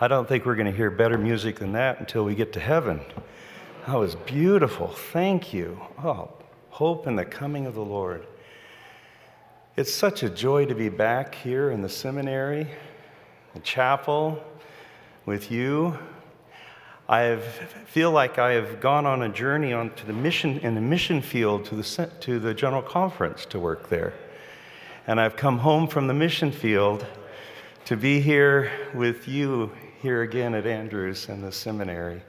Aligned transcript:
I 0.00 0.06
don't 0.06 0.28
think 0.28 0.46
we're 0.46 0.54
going 0.54 0.70
to 0.70 0.76
hear 0.76 0.92
better 0.92 1.18
music 1.18 1.58
than 1.58 1.72
that 1.72 1.98
until 1.98 2.24
we 2.24 2.36
get 2.36 2.52
to 2.52 2.60
heaven. 2.60 3.00
That 3.84 3.98
was 3.98 4.14
beautiful. 4.14 4.86
Thank 4.86 5.52
you. 5.52 5.80
Oh, 6.04 6.30
hope 6.70 7.08
in 7.08 7.16
the 7.16 7.24
coming 7.24 7.66
of 7.66 7.74
the 7.74 7.84
Lord. 7.84 8.24
It's 9.76 9.92
such 9.92 10.22
a 10.22 10.30
joy 10.30 10.66
to 10.66 10.74
be 10.76 10.88
back 10.88 11.34
here 11.34 11.72
in 11.72 11.82
the 11.82 11.88
seminary, 11.88 12.68
the 13.54 13.60
chapel, 13.60 14.40
with 15.26 15.50
you. 15.50 15.98
I 17.08 17.38
feel 17.86 18.12
like 18.12 18.38
I 18.38 18.52
have 18.52 18.78
gone 18.78 19.04
on 19.04 19.22
a 19.22 19.28
journey 19.28 19.72
onto 19.72 20.06
the 20.06 20.12
mission 20.12 20.60
in 20.60 20.76
the 20.76 20.80
mission 20.80 21.20
field 21.20 21.64
to 21.64 21.74
the 21.74 22.10
to 22.20 22.38
the 22.38 22.54
general 22.54 22.82
conference 22.82 23.44
to 23.46 23.58
work 23.58 23.88
there, 23.88 24.14
and 25.08 25.20
I've 25.20 25.34
come 25.34 25.58
home 25.58 25.88
from 25.88 26.06
the 26.06 26.14
mission 26.14 26.52
field 26.52 27.04
to 27.86 27.96
be 27.96 28.20
here 28.20 28.70
with 28.94 29.26
you 29.26 29.72
here 30.02 30.22
again 30.22 30.54
at 30.54 30.66
Andrews 30.66 31.28
and 31.28 31.42
the 31.42 31.52
seminary. 31.52 32.22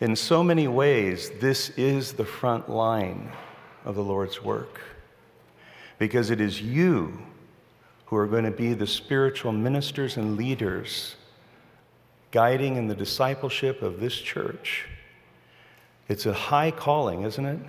In 0.00 0.16
so 0.16 0.42
many 0.42 0.68
ways, 0.68 1.30
this 1.40 1.70
is 1.70 2.12
the 2.12 2.24
front 2.24 2.68
line 2.68 3.30
of 3.84 3.94
the 3.94 4.04
Lord's 4.04 4.42
work 4.42 4.80
because 5.98 6.30
it 6.30 6.40
is 6.40 6.60
you 6.60 7.18
who 8.06 8.16
are 8.16 8.26
going 8.26 8.44
to 8.44 8.50
be 8.50 8.74
the 8.74 8.86
spiritual 8.86 9.52
ministers 9.52 10.16
and 10.16 10.36
leaders 10.36 11.16
guiding 12.30 12.76
in 12.76 12.88
the 12.88 12.94
discipleship 12.94 13.82
of 13.82 14.00
this 14.00 14.14
church. 14.14 14.86
It's 16.08 16.26
a 16.26 16.32
high 16.32 16.70
calling, 16.70 17.22
isn't 17.22 17.46
it? 17.46 17.60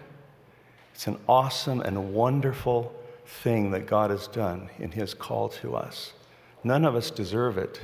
It's 0.93 1.07
an 1.07 1.19
awesome 1.27 1.81
and 1.81 2.13
wonderful 2.13 2.93
thing 3.25 3.71
that 3.71 3.85
God 3.85 4.09
has 4.09 4.27
done 4.27 4.69
in 4.79 4.91
His 4.91 5.13
call 5.13 5.49
to 5.49 5.75
us. 5.75 6.13
None 6.63 6.85
of 6.85 6.95
us 6.95 7.11
deserve 7.11 7.57
it. 7.57 7.79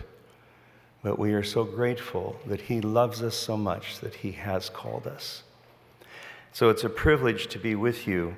But 1.04 1.18
we 1.18 1.34
are 1.34 1.44
so 1.44 1.64
grateful 1.64 2.40
that 2.46 2.62
He 2.62 2.80
loves 2.80 3.24
us 3.24 3.36
so 3.36 3.58
much 3.58 4.00
that 4.00 4.16
He 4.16 4.34
has 4.34 4.70
called 4.70 5.08
us. 5.08 5.44
So 6.54 6.70
it's 6.70 6.84
a 6.84 6.90
privilege 6.90 7.48
to 7.48 7.60
be 7.60 7.76
with 7.76 8.08
you. 8.08 8.36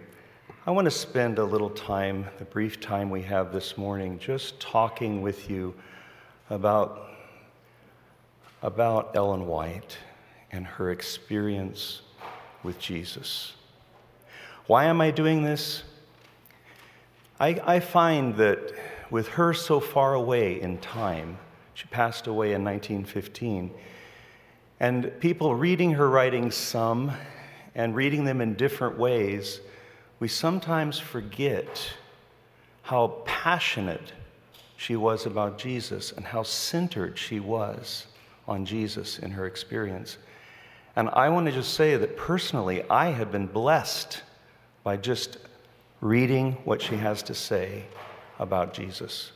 I 0.66 0.72
want 0.72 0.86
to 0.86 0.92
spend 0.92 1.40
a 1.40 1.44
little 1.44 1.70
time, 1.70 2.26
the 2.40 2.46
brief 2.46 2.80
time 2.80 3.10
we 3.10 3.24
have 3.24 3.52
this 3.52 3.78
morning, 3.78 4.18
just 4.18 4.62
talking 4.62 5.22
with 5.22 5.50
you 5.50 5.74
about, 6.50 7.10
about 8.62 9.16
Ellen 9.16 9.46
White 9.46 9.98
and 10.52 10.66
her 10.66 10.92
experience 10.92 12.02
with 12.62 12.80
Jesus. 12.80 13.54
Why 14.68 14.86
am 14.86 15.02
I 15.02 15.12
doing 15.12 15.44
this? 15.44 15.84
I, 17.40 17.62
I 17.66 17.80
find 17.82 18.38
that 18.38 18.74
with 19.10 19.28
her 19.30 19.54
so 19.54 19.82
far 19.82 20.14
away 20.14 20.62
in 20.62 20.78
time, 20.78 21.40
she 21.74 21.88
passed 21.88 22.28
away 22.28 22.54
in 22.54 22.64
1915. 22.64 23.72
And 24.80 25.12
people 25.20 25.56
reading 25.56 25.92
her 25.94 26.10
writings, 26.10 26.56
some, 26.56 27.12
and 27.76 27.96
reading 27.96 28.26
them 28.26 28.42
in 28.42 28.54
different 28.56 28.98
ways, 28.98 29.60
we 30.20 30.28
sometimes 30.28 31.00
forget 31.00 31.94
how 32.84 33.22
passionate 33.26 34.14
she 34.78 34.96
was 34.96 35.26
about 35.26 35.58
Jesus 35.58 36.12
and 36.12 36.26
how 36.26 36.44
centered 36.44 37.18
she 37.18 37.40
was 37.40 38.08
on 38.48 38.66
Jesus 38.66 39.20
in 39.20 39.32
her 39.32 39.46
experience. 39.46 40.18
And 40.96 41.10
I 41.10 41.30
want 41.30 41.46
to 41.48 41.52
just 41.52 41.74
say 41.74 41.96
that 41.98 42.18
personally, 42.18 42.84
I 42.90 43.08
have 43.12 43.32
been 43.32 43.48
blessed 43.48 44.22
by 44.84 44.98
just 44.98 45.38
reading 46.02 46.58
what 46.66 46.82
she 46.82 46.98
has 46.98 47.24
to 47.24 47.34
say 47.34 47.86
about 48.38 48.74
Jesus. 48.74 49.32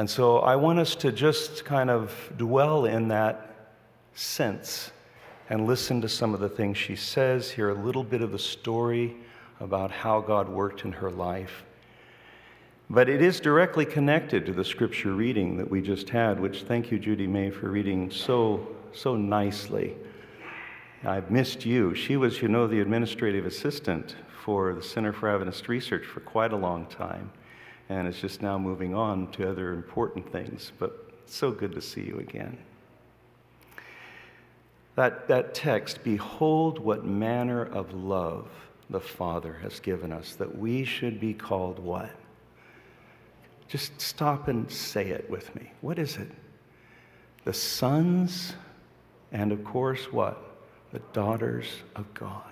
And 0.00 0.08
so 0.08 0.38
I 0.38 0.56
want 0.56 0.78
us 0.78 0.94
to 0.94 1.12
just 1.12 1.66
kind 1.66 1.90
of 1.90 2.32
dwell 2.38 2.86
in 2.86 3.08
that 3.08 3.68
sense 4.14 4.92
and 5.50 5.66
listen 5.66 6.00
to 6.00 6.08
some 6.08 6.32
of 6.32 6.40
the 6.40 6.48
things 6.48 6.78
she 6.78 6.96
says, 6.96 7.50
hear 7.50 7.68
a 7.68 7.74
little 7.74 8.02
bit 8.02 8.22
of 8.22 8.32
the 8.32 8.38
story 8.38 9.14
about 9.60 9.90
how 9.90 10.22
God 10.22 10.48
worked 10.48 10.86
in 10.86 10.92
her 10.92 11.10
life. 11.10 11.64
But 12.88 13.10
it 13.10 13.20
is 13.20 13.40
directly 13.40 13.84
connected 13.84 14.46
to 14.46 14.54
the 14.54 14.64
scripture 14.64 15.12
reading 15.12 15.58
that 15.58 15.70
we 15.70 15.82
just 15.82 16.08
had, 16.08 16.40
which 16.40 16.62
thank 16.62 16.90
you, 16.90 16.98
Judy 16.98 17.26
May, 17.26 17.50
for 17.50 17.68
reading 17.68 18.10
so, 18.10 18.68
so 18.92 19.16
nicely. 19.16 19.98
I've 21.04 21.30
missed 21.30 21.66
you. 21.66 21.94
She 21.94 22.16
was, 22.16 22.40
you 22.40 22.48
know, 22.48 22.66
the 22.66 22.80
administrative 22.80 23.44
assistant 23.44 24.16
for 24.46 24.72
the 24.72 24.82
Center 24.82 25.12
for 25.12 25.28
Adventist 25.28 25.68
Research 25.68 26.06
for 26.06 26.20
quite 26.20 26.54
a 26.54 26.56
long 26.56 26.86
time 26.86 27.30
and 27.90 28.06
it's 28.06 28.20
just 28.20 28.40
now 28.40 28.56
moving 28.56 28.94
on 28.94 29.26
to 29.32 29.50
other 29.50 29.72
important 29.72 30.30
things. 30.30 30.70
But 30.78 31.10
so 31.26 31.50
good 31.50 31.72
to 31.72 31.82
see 31.82 32.02
you 32.02 32.20
again. 32.20 32.56
That, 34.94 35.26
that 35.26 35.54
text, 35.54 36.04
behold 36.04 36.78
what 36.78 37.04
manner 37.04 37.64
of 37.64 37.92
love 37.92 38.48
the 38.90 39.00
Father 39.00 39.58
has 39.62 39.80
given 39.80 40.12
us, 40.12 40.34
that 40.36 40.56
we 40.56 40.84
should 40.84 41.18
be 41.18 41.34
called 41.34 41.80
what? 41.80 42.10
Just 43.66 44.00
stop 44.00 44.46
and 44.46 44.70
say 44.70 45.08
it 45.08 45.28
with 45.28 45.52
me. 45.56 45.72
What 45.80 45.98
is 45.98 46.16
it? 46.16 46.30
The 47.44 47.52
sons, 47.52 48.54
and 49.32 49.50
of 49.50 49.64
course, 49.64 50.12
what? 50.12 50.40
The 50.92 51.00
daughters 51.12 51.66
of 51.96 52.12
God. 52.14 52.42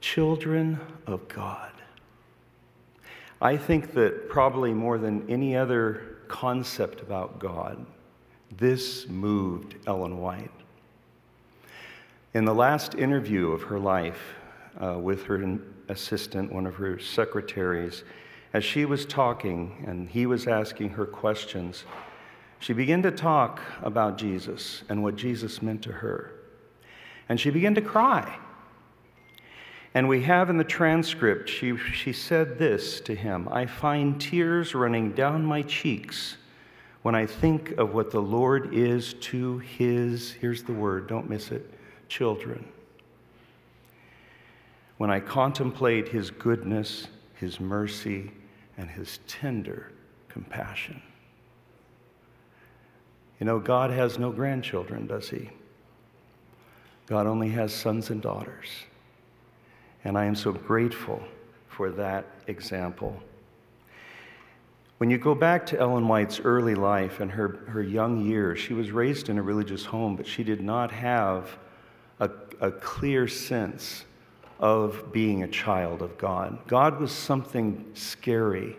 Children 0.00 0.78
of 1.06 1.26
God. 1.28 1.72
I 3.40 3.58
think 3.58 3.92
that 3.92 4.28
probably 4.28 4.72
more 4.72 4.96
than 4.96 5.28
any 5.28 5.56
other 5.56 6.16
concept 6.26 7.02
about 7.02 7.38
God, 7.38 7.84
this 8.56 9.06
moved 9.08 9.76
Ellen 9.86 10.18
White. 10.18 10.50
In 12.32 12.44
the 12.44 12.54
last 12.54 12.94
interview 12.94 13.50
of 13.50 13.62
her 13.64 13.78
life 13.78 14.34
uh, 14.82 14.98
with 14.98 15.24
her 15.24 15.58
assistant, 15.88 16.52
one 16.52 16.66
of 16.66 16.76
her 16.76 16.98
secretaries, 16.98 18.04
as 18.54 18.64
she 18.64 18.86
was 18.86 19.04
talking 19.04 19.84
and 19.86 20.08
he 20.08 20.24
was 20.24 20.46
asking 20.46 20.90
her 20.90 21.04
questions, 21.04 21.84
she 22.58 22.72
began 22.72 23.02
to 23.02 23.10
talk 23.10 23.60
about 23.82 24.16
Jesus 24.16 24.82
and 24.88 25.02
what 25.02 25.16
Jesus 25.16 25.60
meant 25.60 25.82
to 25.82 25.92
her. 25.92 26.32
And 27.28 27.38
she 27.38 27.50
began 27.50 27.74
to 27.74 27.82
cry. 27.82 28.38
And 29.96 30.10
we 30.10 30.20
have 30.24 30.50
in 30.50 30.58
the 30.58 30.62
transcript, 30.64 31.48
she, 31.48 31.74
she 31.78 32.12
said 32.12 32.58
this 32.58 33.00
to 33.00 33.14
him 33.14 33.48
I 33.50 33.64
find 33.64 34.20
tears 34.20 34.74
running 34.74 35.12
down 35.12 35.42
my 35.42 35.62
cheeks 35.62 36.36
when 37.00 37.14
I 37.14 37.24
think 37.24 37.70
of 37.78 37.94
what 37.94 38.10
the 38.10 38.20
Lord 38.20 38.74
is 38.74 39.14
to 39.14 39.56
his, 39.56 40.32
here's 40.32 40.62
the 40.64 40.74
word, 40.74 41.06
don't 41.06 41.30
miss 41.30 41.50
it, 41.50 41.72
children. 42.10 42.68
When 44.98 45.08
I 45.10 45.18
contemplate 45.18 46.08
his 46.08 46.30
goodness, 46.30 47.08
his 47.36 47.58
mercy, 47.58 48.32
and 48.76 48.90
his 48.90 49.20
tender 49.26 49.92
compassion. 50.28 51.00
You 53.40 53.46
know, 53.46 53.58
God 53.58 53.90
has 53.92 54.18
no 54.18 54.30
grandchildren, 54.30 55.06
does 55.06 55.30
he? 55.30 55.48
God 57.06 57.26
only 57.26 57.48
has 57.48 57.72
sons 57.72 58.10
and 58.10 58.20
daughters. 58.20 58.68
And 60.06 60.16
I 60.16 60.26
am 60.26 60.36
so 60.36 60.52
grateful 60.52 61.20
for 61.66 61.90
that 61.90 62.26
example. 62.46 63.20
When 64.98 65.10
you 65.10 65.18
go 65.18 65.34
back 65.34 65.66
to 65.66 65.80
Ellen 65.80 66.06
White's 66.06 66.38
early 66.38 66.76
life 66.76 67.18
and 67.18 67.28
her, 67.32 67.48
her 67.66 67.82
young 67.82 68.24
years, 68.24 68.60
she 68.60 68.72
was 68.72 68.92
raised 68.92 69.30
in 69.30 69.36
a 69.36 69.42
religious 69.42 69.84
home, 69.84 70.14
but 70.14 70.24
she 70.24 70.44
did 70.44 70.60
not 70.60 70.92
have 70.92 71.58
a, 72.20 72.30
a 72.60 72.70
clear 72.70 73.26
sense 73.26 74.04
of 74.60 75.12
being 75.12 75.42
a 75.42 75.48
child 75.48 76.02
of 76.02 76.16
God. 76.18 76.56
God 76.68 77.00
was 77.00 77.10
something 77.10 77.84
scary, 77.94 78.76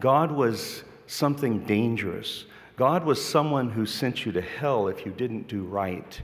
God 0.00 0.32
was 0.32 0.82
something 1.06 1.60
dangerous. 1.60 2.44
God 2.74 3.04
was 3.04 3.24
someone 3.24 3.70
who 3.70 3.86
sent 3.86 4.26
you 4.26 4.32
to 4.32 4.42
hell 4.42 4.88
if 4.88 5.06
you 5.06 5.12
didn't 5.12 5.46
do 5.46 5.62
right. 5.62 6.20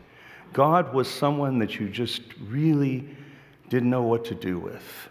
God 0.52 0.92
was 0.92 1.08
someone 1.08 1.60
that 1.60 1.78
you 1.78 1.88
just 1.88 2.22
really 2.40 3.08
didn't 3.72 3.88
know 3.88 4.02
what 4.02 4.26
to 4.26 4.34
do 4.34 4.58
with. 4.58 5.08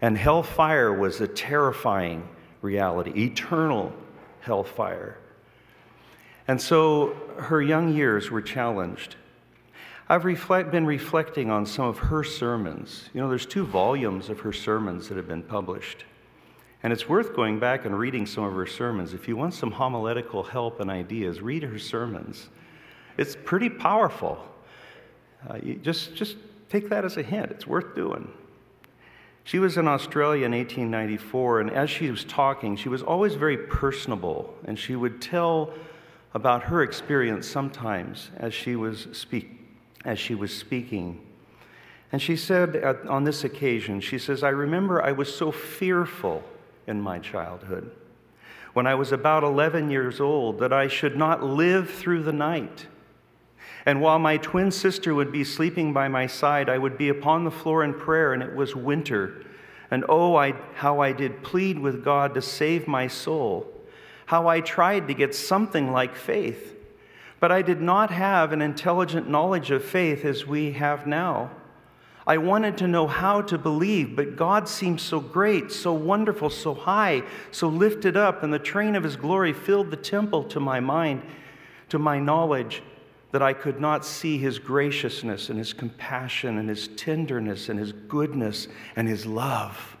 And 0.00 0.16
hellfire 0.16 0.90
was 0.90 1.20
a 1.20 1.28
terrifying 1.28 2.26
reality, 2.62 3.10
eternal 3.24 3.92
hellfire. 4.40 5.18
And 6.48 6.58
so 6.58 7.14
her 7.36 7.60
young 7.60 7.94
years 7.94 8.30
were 8.30 8.40
challenged. 8.40 9.16
I've 10.08 10.24
reflect, 10.24 10.70
been 10.70 10.86
reflecting 10.86 11.50
on 11.50 11.66
some 11.66 11.84
of 11.84 11.98
her 11.98 12.24
sermons. 12.24 13.10
You 13.12 13.20
know, 13.20 13.28
there's 13.28 13.44
two 13.44 13.66
volumes 13.66 14.30
of 14.30 14.40
her 14.40 14.52
sermons 14.52 15.10
that 15.10 15.18
have 15.18 15.28
been 15.28 15.42
published. 15.42 16.06
And 16.82 16.90
it's 16.90 17.06
worth 17.06 17.36
going 17.36 17.58
back 17.58 17.84
and 17.84 17.98
reading 17.98 18.24
some 18.24 18.44
of 18.44 18.54
her 18.54 18.66
sermons. 18.66 19.12
If 19.12 19.28
you 19.28 19.36
want 19.36 19.52
some 19.52 19.70
homiletical 19.70 20.42
help 20.42 20.80
and 20.80 20.90
ideas, 20.90 21.42
read 21.42 21.62
her 21.62 21.78
sermons. 21.78 22.48
It's 23.18 23.36
pretty 23.44 23.68
powerful. 23.68 24.42
Uh, 25.46 25.58
just, 25.82 26.14
just 26.14 26.36
Take 26.68 26.88
that 26.88 27.04
as 27.04 27.16
a 27.16 27.22
hint, 27.22 27.50
it's 27.50 27.66
worth 27.66 27.94
doing. 27.94 28.32
She 29.44 29.58
was 29.58 29.76
in 29.76 29.86
Australia 29.86 30.46
in 30.46 30.52
1894, 30.52 31.60
and 31.60 31.70
as 31.70 31.90
she 31.90 32.10
was 32.10 32.24
talking, 32.24 32.76
she 32.76 32.88
was 32.88 33.02
always 33.02 33.34
very 33.34 33.58
personable, 33.58 34.54
and 34.64 34.78
she 34.78 34.96
would 34.96 35.20
tell 35.20 35.74
about 36.32 36.64
her 36.64 36.82
experience 36.82 37.46
sometimes 37.46 38.30
as 38.36 38.54
she 38.54 38.74
was, 38.74 39.06
speak, 39.12 39.50
as 40.04 40.18
she 40.18 40.34
was 40.34 40.56
speaking. 40.56 41.20
And 42.10 42.22
she 42.22 42.36
said 42.36 42.82
on 43.08 43.24
this 43.24 43.44
occasion, 43.44 44.00
she 44.00 44.18
says, 44.18 44.42
I 44.42 44.48
remember 44.48 45.02
I 45.02 45.12
was 45.12 45.34
so 45.34 45.52
fearful 45.52 46.42
in 46.86 47.00
my 47.00 47.18
childhood 47.18 47.90
when 48.72 48.86
I 48.86 48.94
was 48.94 49.12
about 49.12 49.44
11 49.44 49.90
years 49.90 50.20
old 50.20 50.58
that 50.58 50.72
I 50.72 50.88
should 50.88 51.16
not 51.16 51.42
live 51.42 51.90
through 51.90 52.24
the 52.24 52.32
night. 52.32 52.86
And 53.86 54.00
while 54.00 54.18
my 54.18 54.38
twin 54.38 54.70
sister 54.70 55.14
would 55.14 55.30
be 55.30 55.44
sleeping 55.44 55.92
by 55.92 56.08
my 56.08 56.26
side, 56.26 56.68
I 56.70 56.78
would 56.78 56.96
be 56.96 57.10
upon 57.10 57.44
the 57.44 57.50
floor 57.50 57.84
in 57.84 57.92
prayer, 57.92 58.32
and 58.32 58.42
it 58.42 58.54
was 58.54 58.74
winter. 58.74 59.44
And 59.90 60.04
oh, 60.08 60.36
I, 60.36 60.52
how 60.74 61.00
I 61.00 61.12
did 61.12 61.42
plead 61.42 61.78
with 61.78 62.02
God 62.02 62.34
to 62.34 62.42
save 62.42 62.88
my 62.88 63.08
soul, 63.08 63.70
how 64.26 64.48
I 64.48 64.60
tried 64.60 65.06
to 65.08 65.14
get 65.14 65.34
something 65.34 65.92
like 65.92 66.16
faith. 66.16 66.74
But 67.40 67.52
I 67.52 67.60
did 67.60 67.82
not 67.82 68.10
have 68.10 68.52
an 68.52 68.62
intelligent 68.62 69.28
knowledge 69.28 69.70
of 69.70 69.84
faith 69.84 70.24
as 70.24 70.46
we 70.46 70.72
have 70.72 71.06
now. 71.06 71.50
I 72.26 72.38
wanted 72.38 72.78
to 72.78 72.88
know 72.88 73.06
how 73.06 73.42
to 73.42 73.58
believe, 73.58 74.16
but 74.16 74.34
God 74.34 74.66
seemed 74.66 75.02
so 75.02 75.20
great, 75.20 75.70
so 75.70 75.92
wonderful, 75.92 76.48
so 76.48 76.72
high, 76.72 77.22
so 77.50 77.68
lifted 77.68 78.16
up, 78.16 78.42
and 78.42 78.50
the 78.50 78.58
train 78.58 78.96
of 78.96 79.04
His 79.04 79.16
glory 79.16 79.52
filled 79.52 79.90
the 79.90 79.96
temple 79.98 80.44
to 80.44 80.58
my 80.58 80.80
mind, 80.80 81.20
to 81.90 81.98
my 81.98 82.18
knowledge, 82.18 82.82
that 83.34 83.42
I 83.42 83.52
could 83.52 83.80
not 83.80 84.04
see 84.04 84.38
His 84.38 84.60
graciousness 84.60 85.48
and 85.48 85.58
His 85.58 85.72
compassion 85.72 86.56
and 86.56 86.68
His 86.68 86.86
tenderness 86.86 87.68
and 87.68 87.80
His 87.80 87.90
goodness 87.90 88.68
and 88.94 89.08
His 89.08 89.26
love. 89.26 89.96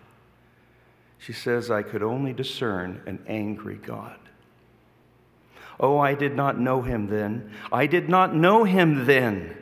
She 1.18 1.32
says, 1.32 1.68
I 1.68 1.82
could 1.82 2.04
only 2.04 2.32
discern 2.32 3.02
an 3.06 3.18
angry 3.26 3.74
God. 3.74 4.20
Oh, 5.80 5.98
I 5.98 6.14
did 6.14 6.36
not 6.36 6.60
know 6.60 6.82
Him 6.82 7.08
then. 7.08 7.50
I 7.72 7.88
did 7.88 8.08
not 8.08 8.36
know 8.36 8.62
Him 8.62 9.04
then. 9.04 9.56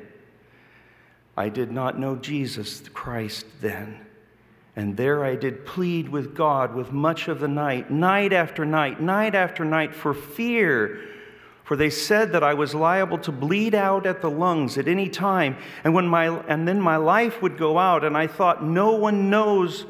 I 1.34 1.48
did 1.48 1.72
not 1.72 1.98
know 1.98 2.16
Jesus 2.16 2.86
Christ 2.90 3.46
then. 3.62 4.06
And 4.76 4.98
there 4.98 5.24
I 5.24 5.34
did 5.34 5.64
plead 5.64 6.10
with 6.10 6.34
God 6.34 6.74
with 6.74 6.92
much 6.92 7.26
of 7.26 7.40
the 7.40 7.48
night, 7.48 7.90
night 7.90 8.34
after 8.34 8.66
night, 8.66 9.00
night 9.00 9.34
after 9.34 9.64
night, 9.64 9.94
for 9.94 10.12
fear. 10.12 11.08
For 11.72 11.76
they 11.76 11.88
said 11.88 12.32
that 12.32 12.44
I 12.44 12.52
was 12.52 12.74
liable 12.74 13.16
to 13.20 13.32
bleed 13.32 13.74
out 13.74 14.04
at 14.04 14.20
the 14.20 14.28
lungs 14.28 14.76
at 14.76 14.88
any 14.88 15.08
time, 15.08 15.56
and, 15.84 15.94
when 15.94 16.06
my, 16.06 16.26
and 16.26 16.68
then 16.68 16.78
my 16.78 16.96
life 16.96 17.40
would 17.40 17.56
go 17.56 17.78
out. 17.78 18.04
And 18.04 18.14
I 18.14 18.26
thought, 18.26 18.62
no 18.62 18.92
one 18.92 19.30
knows 19.30 19.86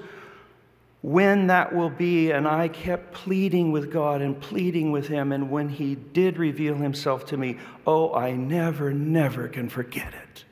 when 1.01 1.49
that 1.49 1.75
will 1.75 1.91
be. 1.91 2.31
And 2.31 2.47
I 2.47 2.69
kept 2.69 3.13
pleading 3.13 3.73
with 3.73 3.91
God 3.91 4.23
and 4.23 4.41
pleading 4.41 4.93
with 4.93 5.09
Him. 5.09 5.33
And 5.33 5.51
when 5.51 5.69
He 5.69 5.97
did 5.97 6.39
reveal 6.39 6.77
Himself 6.77 7.27
to 7.27 7.37
me, 7.37 7.59
oh, 7.85 8.15
I 8.15 8.31
never, 8.31 8.93
never 8.93 9.49
can 9.49 9.69
forget 9.69 10.15
it. 10.15 10.45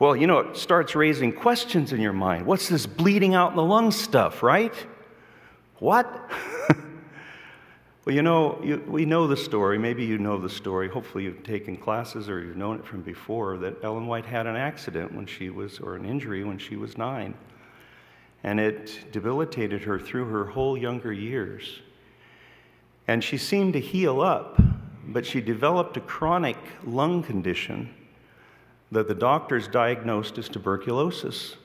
Well, 0.00 0.16
you 0.16 0.26
know, 0.26 0.40
it 0.40 0.56
starts 0.56 0.96
raising 0.96 1.32
questions 1.32 1.92
in 1.92 2.00
your 2.00 2.12
mind. 2.12 2.46
What's 2.46 2.68
this 2.68 2.84
bleeding 2.84 3.36
out 3.36 3.50
in 3.50 3.56
the 3.56 3.62
lungs 3.62 3.94
stuff, 3.94 4.42
right? 4.42 4.74
What? 5.78 6.32
well, 8.04 8.14
you 8.14 8.22
know, 8.22 8.60
you, 8.62 8.84
we 8.86 9.06
know 9.06 9.26
the 9.26 9.36
story. 9.36 9.78
Maybe 9.78 10.04
you 10.04 10.18
know 10.18 10.38
the 10.38 10.50
story. 10.50 10.88
Hopefully, 10.88 11.24
you've 11.24 11.42
taken 11.42 11.76
classes 11.76 12.28
or 12.28 12.40
you've 12.44 12.56
known 12.56 12.76
it 12.76 12.86
from 12.86 13.00
before 13.00 13.56
that 13.58 13.82
Ellen 13.82 14.06
White 14.06 14.26
had 14.26 14.46
an 14.46 14.56
accident 14.56 15.14
when 15.14 15.24
she 15.24 15.48
was, 15.48 15.78
or 15.80 15.96
an 15.96 16.04
injury 16.04 16.44
when 16.44 16.58
she 16.58 16.76
was 16.76 16.98
nine. 16.98 17.34
And 18.42 18.60
it 18.60 19.10
debilitated 19.10 19.82
her 19.84 19.98
through 19.98 20.26
her 20.26 20.44
whole 20.44 20.76
younger 20.76 21.14
years. 21.14 21.80
And 23.08 23.24
she 23.24 23.38
seemed 23.38 23.72
to 23.72 23.80
heal 23.80 24.20
up, 24.20 24.60
but 25.08 25.24
she 25.24 25.40
developed 25.40 25.96
a 25.96 26.00
chronic 26.00 26.58
lung 26.84 27.22
condition 27.22 27.88
that 28.92 29.08
the 29.08 29.14
doctors 29.14 29.66
diagnosed 29.66 30.36
as 30.36 30.50
tuberculosis. 30.50 31.56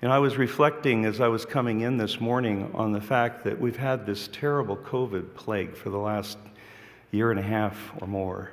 And 0.00 0.12
I 0.12 0.20
was 0.20 0.36
reflecting 0.36 1.06
as 1.06 1.20
I 1.20 1.26
was 1.26 1.44
coming 1.44 1.80
in 1.80 1.96
this 1.96 2.20
morning 2.20 2.70
on 2.72 2.92
the 2.92 3.00
fact 3.00 3.42
that 3.42 3.60
we've 3.60 3.76
had 3.76 4.06
this 4.06 4.28
terrible 4.30 4.76
COVID 4.76 5.34
plague 5.34 5.74
for 5.76 5.90
the 5.90 5.98
last 5.98 6.38
year 7.10 7.32
and 7.32 7.40
a 7.40 7.42
half 7.42 7.92
or 8.00 8.06
more. 8.06 8.52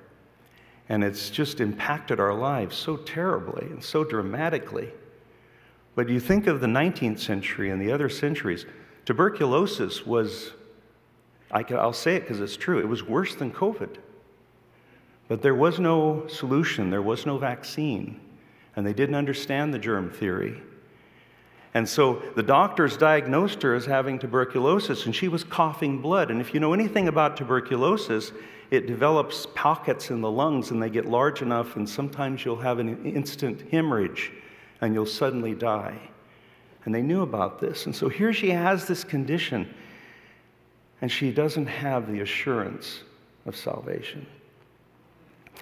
And 0.89 1.03
it's 1.03 1.29
just 1.29 1.61
impacted 1.61 2.19
our 2.19 2.33
lives 2.33 2.75
so 2.75 2.97
terribly 2.97 3.67
and 3.67 3.83
so 3.83 4.03
dramatically. 4.03 4.89
But 5.93 6.09
you 6.09 6.19
think 6.19 6.47
of 6.47 6.61
the 6.61 6.67
19th 6.67 7.19
century 7.19 7.69
and 7.69 7.79
the 7.79 7.91
other 7.91 8.09
centuries, 8.09 8.65
tuberculosis 9.05 10.03
was, 10.03 10.51
I 11.51 11.61
will 11.61 11.93
say 11.93 12.15
it 12.15 12.21
because 12.21 12.41
it's 12.41 12.57
true, 12.57 12.79
it 12.79 12.87
was 12.87 13.03
worse 13.03 13.35
than 13.35 13.51
COVID. 13.51 13.97
But 15.27 15.43
there 15.43 15.55
was 15.55 15.79
no 15.79 16.25
solution, 16.25 16.89
there 16.89 17.03
was 17.03 17.27
no 17.27 17.37
vaccine, 17.37 18.19
and 18.75 18.85
they 18.85 18.93
didn't 18.93 19.15
understand 19.15 19.75
the 19.75 19.79
germ 19.79 20.09
theory. 20.09 20.61
And 21.75 21.87
so 21.87 22.23
the 22.35 22.41
doctors 22.41 22.95
diagnosed 22.95 23.61
her 23.61 23.75
as 23.75 23.85
having 23.85 24.17
tuberculosis, 24.17 25.05
and 25.05 25.13
she 25.13 25.27
was 25.27 25.43
coughing 25.43 26.01
blood. 26.01 26.31
And 26.31 26.39
if 26.39 26.53
you 26.53 26.61
know 26.61 26.73
anything 26.73 27.09
about 27.09 27.35
tuberculosis, 27.35 28.31
it 28.71 28.87
develops 28.87 29.45
pockets 29.53 30.09
in 30.09 30.21
the 30.21 30.31
lungs, 30.31 30.71
and 30.71 30.81
they 30.81 30.89
get 30.89 31.05
large 31.05 31.41
enough, 31.41 31.75
and 31.75 31.87
sometimes 31.87 32.45
you'll 32.45 32.55
have 32.55 32.79
an 32.79 33.05
instant 33.05 33.69
hemorrhage, 33.71 34.31
and 34.79 34.93
you'll 34.93 35.05
suddenly 35.05 35.53
die. 35.53 35.99
And 36.85 36.95
they 36.95 37.01
knew 37.01 37.23
about 37.23 37.59
this. 37.59 37.87
And 37.87 37.95
so 37.95 38.07
here 38.07 38.31
she 38.31 38.51
has 38.51 38.87
this 38.87 39.03
condition, 39.03 39.71
and 41.01 41.11
she 41.11 41.29
doesn't 41.29 41.67
have 41.67 42.09
the 42.09 42.21
assurance 42.21 43.01
of 43.45 43.53
salvation. 43.55 44.25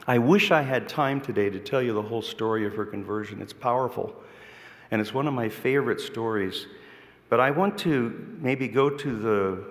I 0.05 0.19
wish 0.19 0.51
I 0.51 0.61
had 0.61 0.87
time 0.87 1.21
today 1.21 1.49
to 1.49 1.59
tell 1.59 1.81
you 1.81 1.93
the 1.93 2.03
whole 2.03 2.21
story 2.21 2.67
of 2.67 2.75
her 2.75 2.85
conversion. 2.85 3.41
It's 3.41 3.53
powerful, 3.53 4.15
and 4.93 5.01
it's 5.01 5.11
one 5.11 5.27
of 5.27 5.33
my 5.33 5.49
favorite 5.49 5.99
stories. 5.99 6.67
But 7.27 7.39
I 7.39 7.49
want 7.49 7.79
to 7.79 8.37
maybe 8.39 8.67
go 8.67 8.91
to 8.91 9.15
the, 9.17 9.63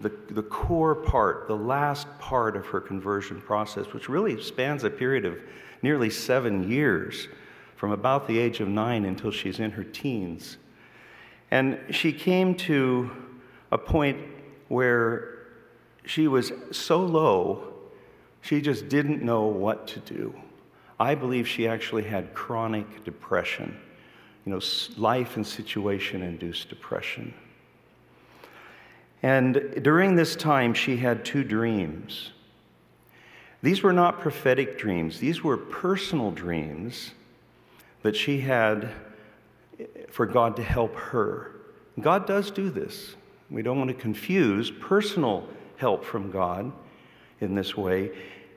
the, 0.00 0.12
the 0.32 0.42
core 0.44 0.94
part, 0.94 1.48
the 1.48 1.56
last 1.56 2.06
part 2.20 2.54
of 2.54 2.66
her 2.66 2.80
conversion 2.80 3.40
process, 3.40 3.86
which 3.92 4.08
really 4.08 4.40
spans 4.40 4.84
a 4.84 4.90
period 4.90 5.24
of 5.24 5.36
nearly 5.82 6.10
seven 6.10 6.70
years, 6.70 7.26
from 7.74 7.90
about 7.90 8.28
the 8.28 8.38
age 8.38 8.60
of 8.60 8.68
nine 8.68 9.04
until 9.04 9.32
she's 9.32 9.58
in 9.58 9.72
her 9.72 9.82
teens. 9.82 10.58
And 11.50 11.80
she 11.90 12.12
came 12.12 12.54
to 12.58 13.10
a 13.72 13.78
point 13.78 14.16
where 14.68 15.48
she 16.06 16.28
was 16.28 16.52
so 16.70 17.00
low 17.04 17.74
she 18.42 18.60
just 18.60 18.88
didn't 18.88 19.24
know 19.24 19.46
what 19.46 19.88
to 19.88 19.98
do. 19.98 20.32
I 21.00 21.16
believe 21.16 21.48
she 21.48 21.66
actually 21.66 22.04
had 22.04 22.32
chronic 22.32 23.02
depression, 23.02 23.76
you 24.44 24.52
know, 24.52 24.60
life 24.96 25.36
and 25.36 25.46
situation 25.46 26.22
induced 26.22 26.68
depression. 26.68 27.32
And 29.22 29.80
during 29.82 30.16
this 30.16 30.34
time, 30.34 30.74
she 30.74 30.96
had 30.96 31.24
two 31.24 31.44
dreams. 31.44 32.32
These 33.62 33.82
were 33.82 33.92
not 33.92 34.20
prophetic 34.20 34.78
dreams, 34.78 35.20
these 35.20 35.44
were 35.44 35.56
personal 35.56 36.32
dreams 36.32 37.12
that 38.02 38.16
she 38.16 38.40
had 38.40 38.90
eh, 39.78 39.84
for 40.10 40.26
God 40.26 40.56
to 40.56 40.62
help 40.62 40.96
her. 40.96 41.52
God 42.00 42.26
does 42.26 42.50
do 42.50 42.70
this. 42.70 43.14
We 43.48 43.62
don't 43.62 43.78
want 43.78 43.88
to 43.88 43.94
confuse 43.94 44.70
personal 44.70 45.46
help 45.76 46.04
from 46.04 46.30
God 46.30 46.72
in 47.40 47.54
this 47.54 47.76
way 47.76 48.10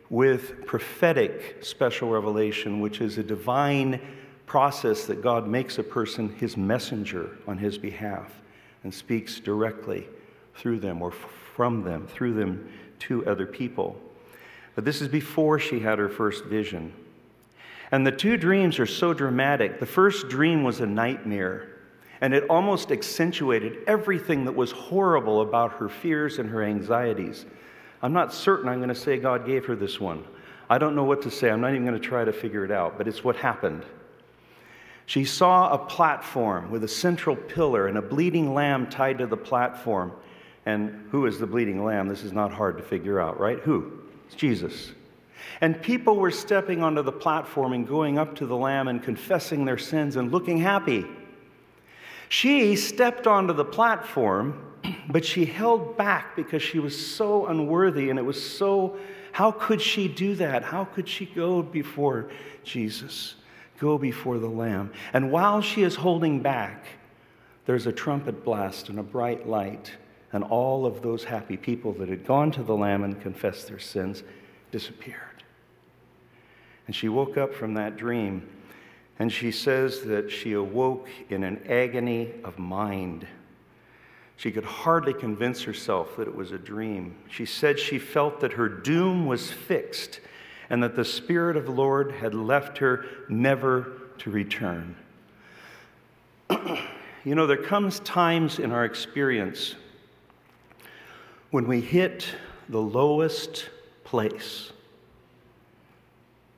with 0.09 0.65
prophetic 0.65 1.63
special 1.63 2.09
revelation, 2.09 2.79
which 2.79 3.01
is 3.01 3.17
a 3.17 3.23
divine 3.23 3.99
process 4.45 5.05
that 5.05 5.21
God 5.21 5.47
makes 5.47 5.77
a 5.77 5.83
person 5.83 6.29
his 6.37 6.55
messenger 6.57 7.37
on 7.47 7.57
his 7.57 7.77
behalf 7.77 8.31
and 8.83 8.93
speaks 8.93 9.39
directly 9.39 10.07
through 10.55 10.79
them 10.79 11.01
or 11.01 11.11
from 11.11 11.83
them, 11.83 12.07
through 12.07 12.33
them 12.33 12.69
to 12.99 13.25
other 13.27 13.45
people. 13.45 13.99
But 14.75 14.85
this 14.85 15.01
is 15.01 15.07
before 15.07 15.59
she 15.59 15.79
had 15.79 15.99
her 15.99 16.09
first 16.09 16.45
vision. 16.45 16.93
And 17.91 18.05
the 18.05 18.11
two 18.11 18.37
dreams 18.37 18.79
are 18.79 18.85
so 18.85 19.13
dramatic. 19.13 19.79
The 19.79 19.85
first 19.85 20.27
dream 20.27 20.63
was 20.63 20.81
a 20.81 20.85
nightmare, 20.85 21.69
and 22.21 22.33
it 22.33 22.43
almost 22.49 22.91
accentuated 22.91 23.77
everything 23.87 24.45
that 24.45 24.55
was 24.55 24.71
horrible 24.71 25.41
about 25.41 25.73
her 25.73 25.87
fears 25.87 26.39
and 26.39 26.49
her 26.49 26.63
anxieties. 26.63 27.45
I'm 28.01 28.13
not 28.13 28.33
certain 28.33 28.67
I'm 28.67 28.79
going 28.79 28.89
to 28.89 28.95
say 28.95 29.17
God 29.17 29.45
gave 29.45 29.65
her 29.65 29.75
this 29.75 29.99
one. 29.99 30.23
I 30.69 30.77
don't 30.77 30.95
know 30.95 31.03
what 31.03 31.21
to 31.23 31.31
say. 31.31 31.49
I'm 31.49 31.61
not 31.61 31.71
even 31.71 31.85
going 31.85 31.99
to 31.99 32.07
try 32.07 32.25
to 32.25 32.33
figure 32.33 32.65
it 32.65 32.71
out, 32.71 32.97
but 32.97 33.07
it's 33.07 33.23
what 33.23 33.35
happened. 33.35 33.83
She 35.05 35.23
saw 35.25 35.71
a 35.71 35.77
platform 35.77 36.71
with 36.71 36.83
a 36.83 36.87
central 36.87 37.35
pillar 37.35 37.87
and 37.87 37.97
a 37.97 38.01
bleeding 38.01 38.53
lamb 38.53 38.87
tied 38.87 39.19
to 39.19 39.27
the 39.27 39.37
platform. 39.37 40.11
And 40.65 41.07
who 41.11 41.27
is 41.27 41.39
the 41.39 41.45
bleeding 41.45 41.83
lamb? 41.83 42.07
This 42.07 42.23
is 42.23 42.31
not 42.31 42.51
hard 42.51 42.77
to 42.77 42.83
figure 42.83 43.19
out, 43.19 43.39
right? 43.39 43.59
Who? 43.59 43.99
It's 44.25 44.35
Jesus. 44.35 44.93
And 45.61 45.79
people 45.81 46.15
were 46.15 46.31
stepping 46.31 46.81
onto 46.81 47.03
the 47.03 47.11
platform 47.11 47.73
and 47.73 47.87
going 47.87 48.17
up 48.17 48.35
to 48.37 48.47
the 48.47 48.57
lamb 48.57 48.87
and 48.87 49.01
confessing 49.01 49.65
their 49.65 49.77
sins 49.77 50.15
and 50.15 50.31
looking 50.31 50.57
happy. 50.57 51.05
She 52.29 52.75
stepped 52.75 53.27
onto 53.27 53.53
the 53.53 53.65
platform 53.65 54.65
but 55.09 55.25
she 55.25 55.45
held 55.45 55.97
back 55.97 56.35
because 56.35 56.61
she 56.61 56.79
was 56.79 57.15
so 57.15 57.47
unworthy 57.47 58.09
and 58.09 58.19
it 58.19 58.23
was 58.23 58.41
so 58.43 58.97
how 59.31 59.51
could 59.51 59.81
she 59.81 60.07
do 60.07 60.35
that? 60.35 60.63
How 60.63 60.85
could 60.85 61.09
she 61.09 61.25
go 61.25 61.61
before 61.61 62.29
Jesus? 62.63 63.35
Go 63.79 63.97
before 63.97 64.39
the 64.39 64.49
Lamb. 64.49 64.91
And 65.13 65.31
while 65.31 65.61
she 65.61 65.83
is 65.83 65.95
holding 65.95 66.41
back, 66.41 66.85
there's 67.65 67.87
a 67.87 67.91
trumpet 67.91 68.43
blast 68.43 68.89
and 68.89 68.99
a 68.99 69.03
bright 69.03 69.47
light, 69.47 69.91
and 70.31 70.43
all 70.43 70.85
of 70.85 71.01
those 71.01 71.23
happy 71.23 71.57
people 71.57 71.93
that 71.93 72.09
had 72.09 72.25
gone 72.25 72.51
to 72.51 72.63
the 72.63 72.75
Lamb 72.75 73.03
and 73.03 73.19
confessed 73.19 73.67
their 73.67 73.79
sins 73.79 74.23
disappeared. 74.71 75.43
And 76.87 76.95
she 76.95 77.09
woke 77.09 77.37
up 77.37 77.53
from 77.53 77.73
that 77.73 77.97
dream, 77.97 78.47
and 79.17 79.31
she 79.31 79.51
says 79.51 80.01
that 80.01 80.29
she 80.29 80.53
awoke 80.53 81.07
in 81.29 81.43
an 81.43 81.61
agony 81.67 82.31
of 82.43 82.59
mind. 82.59 83.25
She 84.37 84.51
could 84.51 84.65
hardly 84.65 85.13
convince 85.13 85.63
herself 85.63 86.17
that 86.17 86.27
it 86.27 86.35
was 86.35 86.51
a 86.51 86.57
dream. 86.57 87.15
She 87.29 87.45
said 87.45 87.79
she 87.79 87.97
felt 87.97 88.41
that 88.41 88.53
her 88.53 88.67
doom 88.67 89.25
was 89.25 89.49
fixed 89.49 90.19
and 90.69 90.81
that 90.83 90.95
the 90.95 91.05
Spirit 91.05 91.57
of 91.57 91.65
the 91.65 91.71
Lord 91.71 92.11
had 92.11 92.33
left 92.33 92.77
her 92.79 93.05
never 93.29 94.01
to 94.19 94.31
return. 94.31 94.95
you 97.23 97.35
know, 97.35 97.47
there 97.47 97.61
comes 97.61 97.99
times 98.01 98.59
in 98.59 98.71
our 98.71 98.85
experience 98.85 99.75
when 101.51 101.67
we 101.67 101.81
hit 101.81 102.27
the 102.69 102.81
lowest 102.81 103.69
place. 104.03 104.71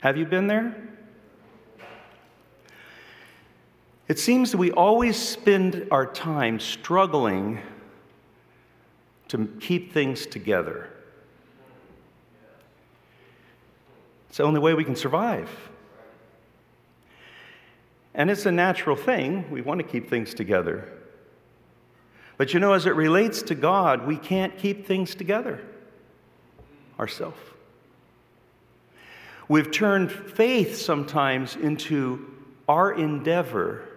Have 0.01 0.17
you 0.17 0.25
been 0.25 0.47
there? 0.47 0.75
It 4.07 4.19
seems 4.19 4.51
that 4.51 4.57
we 4.57 4.71
always 4.71 5.17
spend 5.17 5.87
our 5.91 6.05
time 6.05 6.59
struggling 6.59 7.59
to 9.27 9.47
keep 9.59 9.91
things 9.91 10.25
together. 10.25 10.89
It's 14.29 14.37
the 14.37 14.43
only 14.43 14.59
way 14.59 14.73
we 14.73 14.83
can 14.83 14.95
survive. 14.95 15.49
And 18.13 18.31
it's 18.31 18.45
a 18.45 18.51
natural 18.51 18.95
thing. 18.95 19.49
We 19.51 19.61
want 19.61 19.79
to 19.79 19.83
keep 19.85 20.09
things 20.09 20.33
together. 20.33 20.89
But 22.37 22.53
you 22.53 22.59
know, 22.59 22.73
as 22.73 22.85
it 22.85 22.95
relates 22.95 23.41
to 23.43 23.55
God, 23.55 24.05
we 24.05 24.17
can't 24.17 24.57
keep 24.57 24.85
things 24.85 25.15
together 25.15 25.61
ourselves. 26.99 27.37
We've 29.47 29.71
turned 29.71 30.11
faith 30.11 30.75
sometimes 30.75 31.55
into 31.55 32.25
our 32.67 32.91
endeavor 32.91 33.87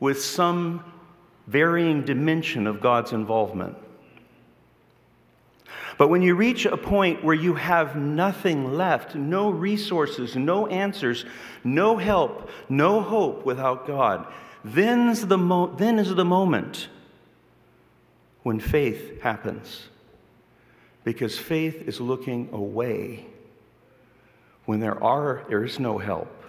with 0.00 0.22
some 0.22 0.84
varying 1.46 2.04
dimension 2.04 2.66
of 2.66 2.80
God's 2.80 3.12
involvement. 3.12 3.76
But 5.98 6.08
when 6.08 6.22
you 6.22 6.36
reach 6.36 6.64
a 6.64 6.76
point 6.76 7.24
where 7.24 7.34
you 7.34 7.54
have 7.54 7.96
nothing 7.96 8.74
left, 8.74 9.16
no 9.16 9.50
resources, 9.50 10.36
no 10.36 10.68
answers, 10.68 11.24
no 11.64 11.96
help, 11.96 12.48
no 12.68 13.00
hope 13.00 13.44
without 13.44 13.84
God, 13.84 14.26
then's 14.64 15.26
the 15.26 15.36
mo- 15.36 15.74
then 15.76 15.98
is 15.98 16.14
the 16.14 16.24
moment 16.24 16.88
when 18.44 18.60
faith 18.60 19.20
happens. 19.22 19.88
Because 21.02 21.36
faith 21.36 21.88
is 21.88 22.00
looking 22.00 22.48
away 22.52 23.26
when 24.66 24.78
there, 24.78 25.02
are, 25.02 25.44
there 25.48 25.64
is 25.64 25.80
no 25.80 25.98
help 25.98 26.44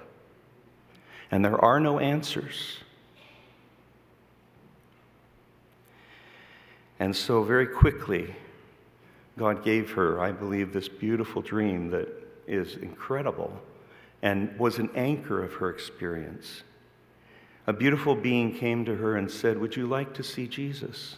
and 1.32 1.44
there 1.44 1.60
are 1.60 1.80
no 1.80 1.98
answers. 1.98 2.78
And 7.00 7.16
so, 7.16 7.44
very 7.44 7.66
quickly, 7.66 8.36
God 9.40 9.64
gave 9.64 9.92
her, 9.92 10.20
I 10.20 10.34
believe, 10.34 10.74
this 10.74 10.90
beautiful 10.90 11.42
dream 11.42 11.90
that 11.92 12.10
is 12.46 12.76
incredible 12.76 13.60
and 14.22 14.60
was 14.60 14.78
an 14.80 14.90
anchor 14.96 15.42
of 15.42 15.54
her 15.54 15.70
experience. 15.70 16.64
A 17.66 17.72
beautiful 17.72 18.16
being 18.16 18.54
came 18.54 18.84
to 18.84 18.96
her 18.96 19.16
and 19.16 19.32
said, 19.32 19.58
Would 19.58 19.78
you 19.78 19.88
like 19.88 20.14
to 20.16 20.24
see 20.24 20.46
Jesus? 20.46 21.16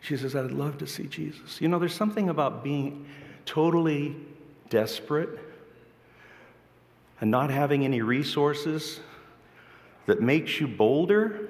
She 0.00 0.16
says, 0.16 0.34
I'd 0.34 0.52
love 0.52 0.78
to 0.78 0.86
see 0.86 1.04
Jesus. 1.04 1.60
You 1.60 1.68
know, 1.68 1.78
there's 1.78 1.94
something 1.94 2.30
about 2.30 2.64
being 2.64 3.06
totally 3.44 4.16
desperate 4.70 5.38
and 7.20 7.30
not 7.30 7.50
having 7.50 7.84
any 7.84 8.00
resources 8.00 9.00
that 10.06 10.22
makes 10.22 10.60
you 10.60 10.68
bolder, 10.68 11.48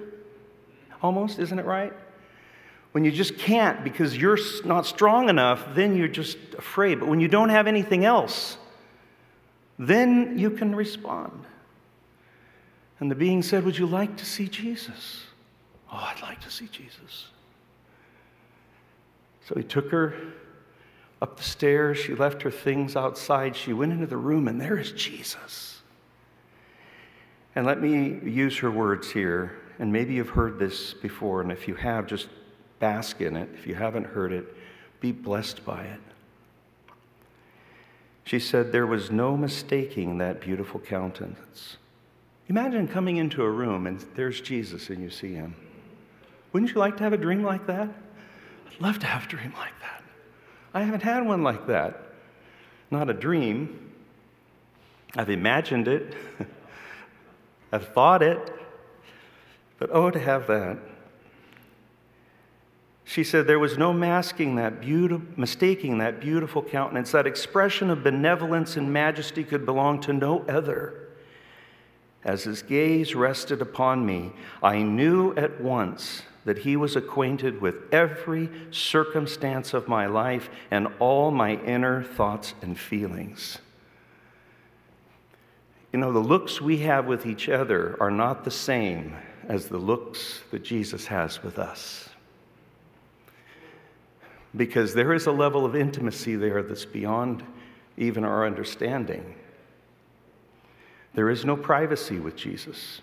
almost, 1.02 1.38
isn't 1.38 1.58
it 1.58 1.66
right? 1.66 1.92
When 2.92 3.04
you 3.04 3.12
just 3.12 3.38
can't 3.38 3.84
because 3.84 4.16
you're 4.16 4.38
not 4.64 4.86
strong 4.86 5.28
enough, 5.28 5.74
then 5.74 5.96
you're 5.96 6.08
just 6.08 6.38
afraid. 6.56 7.00
But 7.00 7.08
when 7.08 7.20
you 7.20 7.28
don't 7.28 7.50
have 7.50 7.66
anything 7.66 8.04
else, 8.04 8.56
then 9.78 10.38
you 10.38 10.50
can 10.50 10.74
respond. 10.74 11.44
And 13.00 13.10
the 13.10 13.14
being 13.14 13.42
said, 13.42 13.64
Would 13.64 13.78
you 13.78 13.86
like 13.86 14.16
to 14.16 14.24
see 14.24 14.48
Jesus? 14.48 15.24
Oh, 15.92 15.96
I'd 15.96 16.22
like 16.22 16.40
to 16.40 16.50
see 16.50 16.66
Jesus. 16.66 17.28
So 19.46 19.54
he 19.54 19.62
took 19.62 19.90
her 19.90 20.14
up 21.22 21.36
the 21.36 21.42
stairs. 21.42 21.98
She 21.98 22.14
left 22.14 22.42
her 22.42 22.50
things 22.50 22.96
outside. 22.96 23.56
She 23.56 23.72
went 23.72 23.92
into 23.92 24.06
the 24.06 24.16
room, 24.16 24.48
and 24.48 24.60
there 24.60 24.76
is 24.76 24.92
Jesus. 24.92 25.80
And 27.54 27.66
let 27.66 27.80
me 27.80 28.20
use 28.28 28.58
her 28.58 28.70
words 28.70 29.10
here. 29.10 29.58
And 29.78 29.92
maybe 29.92 30.14
you've 30.14 30.30
heard 30.30 30.58
this 30.58 30.92
before, 30.92 31.40
and 31.40 31.52
if 31.52 31.68
you 31.68 31.76
have, 31.76 32.06
just 32.06 32.28
bask 32.78 33.20
in 33.20 33.36
it. 33.36 33.48
If 33.54 33.66
you 33.66 33.74
haven't 33.74 34.06
heard 34.06 34.32
it, 34.32 34.54
be 35.00 35.12
blessed 35.12 35.64
by 35.64 35.82
it. 35.82 36.00
She 38.24 38.38
said, 38.38 38.72
There 38.72 38.86
was 38.86 39.10
no 39.10 39.36
mistaking 39.36 40.18
that 40.18 40.40
beautiful 40.40 40.80
countenance. 40.80 41.78
Imagine 42.48 42.88
coming 42.88 43.16
into 43.16 43.42
a 43.42 43.50
room 43.50 43.86
and 43.86 44.00
there's 44.14 44.40
Jesus 44.40 44.90
and 44.90 45.02
you 45.02 45.10
see 45.10 45.34
him. 45.34 45.54
Wouldn't 46.52 46.72
you 46.72 46.78
like 46.78 46.96
to 46.98 47.02
have 47.02 47.12
a 47.12 47.18
dream 47.18 47.42
like 47.42 47.66
that? 47.66 47.88
I'd 48.66 48.80
love 48.80 48.98
to 49.00 49.06
have 49.06 49.24
a 49.24 49.28
dream 49.28 49.52
like 49.58 49.78
that. 49.80 50.02
I 50.72 50.82
haven't 50.82 51.02
had 51.02 51.26
one 51.26 51.42
like 51.42 51.66
that. 51.66 52.00
Not 52.90 53.10
a 53.10 53.14
dream. 53.14 53.92
I've 55.16 55.30
imagined 55.30 55.88
it, 55.88 56.14
I've 57.72 57.88
thought 57.88 58.22
it, 58.22 58.38
but 59.78 59.90
oh, 59.92 60.10
to 60.10 60.18
have 60.18 60.46
that. 60.48 60.78
She 63.08 63.24
said 63.24 63.46
there 63.46 63.58
was 63.58 63.78
no 63.78 63.94
masking 63.94 64.56
that 64.56 64.84
mistaking 65.38 65.96
that 65.96 66.20
beautiful 66.20 66.62
countenance. 66.62 67.10
That 67.12 67.26
expression 67.26 67.88
of 67.88 68.04
benevolence 68.04 68.76
and 68.76 68.92
majesty 68.92 69.44
could 69.44 69.64
belong 69.64 70.02
to 70.02 70.12
no 70.12 70.40
other. 70.40 71.08
As 72.22 72.44
his 72.44 72.60
gaze 72.60 73.14
rested 73.14 73.62
upon 73.62 74.04
me, 74.04 74.32
I 74.62 74.82
knew 74.82 75.34
at 75.36 75.58
once 75.58 76.20
that 76.44 76.58
he 76.58 76.76
was 76.76 76.96
acquainted 76.96 77.62
with 77.62 77.76
every 77.94 78.50
circumstance 78.70 79.72
of 79.72 79.88
my 79.88 80.04
life 80.04 80.50
and 80.70 80.88
all 80.98 81.30
my 81.30 81.54
inner 81.62 82.02
thoughts 82.02 82.52
and 82.60 82.78
feelings. 82.78 83.56
You 85.94 85.98
know, 85.98 86.12
the 86.12 86.18
looks 86.18 86.60
we 86.60 86.76
have 86.80 87.06
with 87.06 87.24
each 87.24 87.48
other 87.48 87.96
are 88.00 88.10
not 88.10 88.44
the 88.44 88.50
same 88.50 89.16
as 89.48 89.68
the 89.68 89.78
looks 89.78 90.42
that 90.50 90.62
Jesus 90.62 91.06
has 91.06 91.42
with 91.42 91.58
us 91.58 92.07
because 94.58 94.92
there 94.92 95.14
is 95.14 95.26
a 95.26 95.32
level 95.32 95.64
of 95.64 95.74
intimacy 95.74 96.36
there 96.36 96.62
that's 96.62 96.84
beyond 96.84 97.42
even 97.96 98.24
our 98.24 98.44
understanding. 98.44 99.36
There 101.14 101.30
is 101.30 101.44
no 101.44 101.56
privacy 101.56 102.18
with 102.18 102.36
Jesus. 102.36 103.00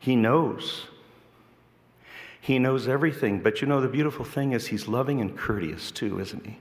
He 0.00 0.16
knows. 0.16 0.86
He 2.40 2.58
knows 2.58 2.88
everything. 2.88 3.40
But 3.40 3.60
you 3.60 3.68
know, 3.68 3.80
the 3.80 3.88
beautiful 3.88 4.24
thing 4.24 4.52
is, 4.52 4.66
he's 4.66 4.88
loving 4.88 5.20
and 5.20 5.36
courteous 5.36 5.90
too, 5.90 6.18
isn't 6.18 6.46
he? 6.46 6.58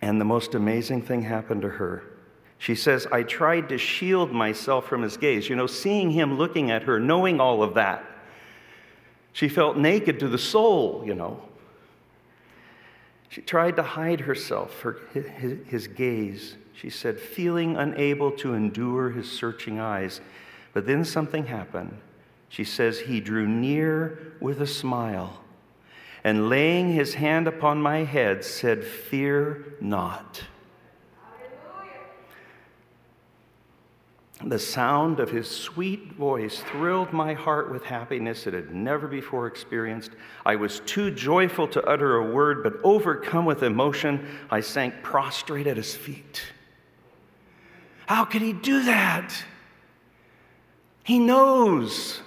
And 0.00 0.20
the 0.20 0.24
most 0.24 0.54
amazing 0.54 1.02
thing 1.02 1.22
happened 1.22 1.62
to 1.62 1.68
her. 1.68 2.04
She 2.58 2.74
says, 2.74 3.06
I 3.10 3.24
tried 3.24 3.68
to 3.70 3.78
shield 3.78 4.32
myself 4.32 4.86
from 4.86 5.02
his 5.02 5.16
gaze. 5.16 5.48
You 5.48 5.56
know, 5.56 5.66
seeing 5.66 6.10
him 6.10 6.38
looking 6.38 6.70
at 6.70 6.84
her, 6.84 7.00
knowing 7.00 7.40
all 7.40 7.62
of 7.62 7.74
that. 7.74 8.04
She 9.38 9.48
felt 9.48 9.76
naked 9.76 10.18
to 10.18 10.26
the 10.26 10.36
soul, 10.36 11.04
you 11.06 11.14
know. 11.14 11.40
She 13.28 13.40
tried 13.40 13.76
to 13.76 13.84
hide 13.84 14.22
herself, 14.22 14.80
her, 14.80 14.96
his, 15.14 15.64
his 15.68 15.86
gaze. 15.86 16.56
She 16.72 16.90
said, 16.90 17.20
feeling 17.20 17.76
unable 17.76 18.32
to 18.32 18.54
endure 18.54 19.10
his 19.10 19.30
searching 19.30 19.78
eyes. 19.78 20.20
But 20.72 20.86
then 20.86 21.04
something 21.04 21.46
happened. 21.46 21.98
She 22.48 22.64
says, 22.64 22.98
He 22.98 23.20
drew 23.20 23.46
near 23.46 24.34
with 24.40 24.60
a 24.60 24.66
smile 24.66 25.44
and 26.24 26.48
laying 26.48 26.92
his 26.92 27.14
hand 27.14 27.46
upon 27.46 27.80
my 27.80 27.98
head 27.98 28.44
said, 28.44 28.82
Fear 28.82 29.76
not. 29.80 30.42
The 34.44 34.58
sound 34.58 35.18
of 35.18 35.30
his 35.30 35.50
sweet 35.50 36.12
voice 36.12 36.60
thrilled 36.60 37.12
my 37.12 37.34
heart 37.34 37.72
with 37.72 37.82
happiness 37.82 38.46
it 38.46 38.54
had 38.54 38.72
never 38.72 39.08
before 39.08 39.48
experienced. 39.48 40.12
I 40.46 40.54
was 40.54 40.78
too 40.80 41.10
joyful 41.10 41.66
to 41.68 41.84
utter 41.84 42.16
a 42.16 42.30
word, 42.30 42.62
but 42.62 42.74
overcome 42.84 43.46
with 43.46 43.64
emotion, 43.64 44.28
I 44.48 44.60
sank 44.60 45.02
prostrate 45.02 45.66
at 45.66 45.76
his 45.76 45.94
feet. 45.94 46.42
How 48.06 48.24
could 48.24 48.42
he 48.42 48.52
do 48.52 48.84
that? 48.84 49.34
He 51.02 51.18
knows. 51.18 52.20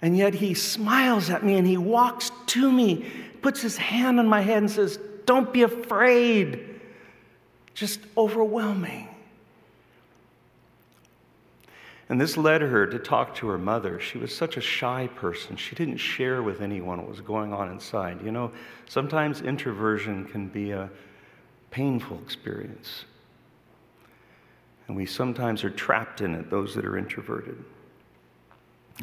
And 0.00 0.16
yet 0.16 0.34
he 0.34 0.54
smiles 0.54 1.30
at 1.30 1.44
me 1.44 1.56
and 1.56 1.66
he 1.66 1.76
walks 1.76 2.30
to 2.46 2.70
me, 2.70 3.10
puts 3.42 3.60
his 3.60 3.76
hand 3.76 4.20
on 4.20 4.28
my 4.28 4.40
head 4.40 4.58
and 4.58 4.70
says, 4.70 5.00
Don't 5.24 5.52
be 5.52 5.62
afraid. 5.62 6.80
Just 7.74 7.98
overwhelming. 8.16 9.08
And 12.08 12.20
this 12.20 12.36
led 12.36 12.60
her 12.60 12.86
to 12.86 12.98
talk 12.98 13.34
to 13.36 13.48
her 13.48 13.58
mother. 13.58 13.98
She 13.98 14.18
was 14.18 14.34
such 14.34 14.56
a 14.56 14.60
shy 14.60 15.08
person. 15.16 15.56
She 15.56 15.74
didn't 15.74 15.96
share 15.96 16.42
with 16.42 16.60
anyone 16.60 16.98
what 16.98 17.08
was 17.08 17.20
going 17.20 17.52
on 17.52 17.68
inside. 17.68 18.22
You 18.24 18.30
know, 18.30 18.52
sometimes 18.88 19.40
introversion 19.40 20.24
can 20.24 20.46
be 20.46 20.70
a 20.70 20.88
painful 21.70 22.20
experience. 22.24 23.06
And 24.86 24.96
we 24.96 25.04
sometimes 25.04 25.64
are 25.64 25.70
trapped 25.70 26.20
in 26.20 26.34
it, 26.36 26.48
those 26.48 26.76
that 26.76 26.84
are 26.84 26.96
introverted. 26.96 27.62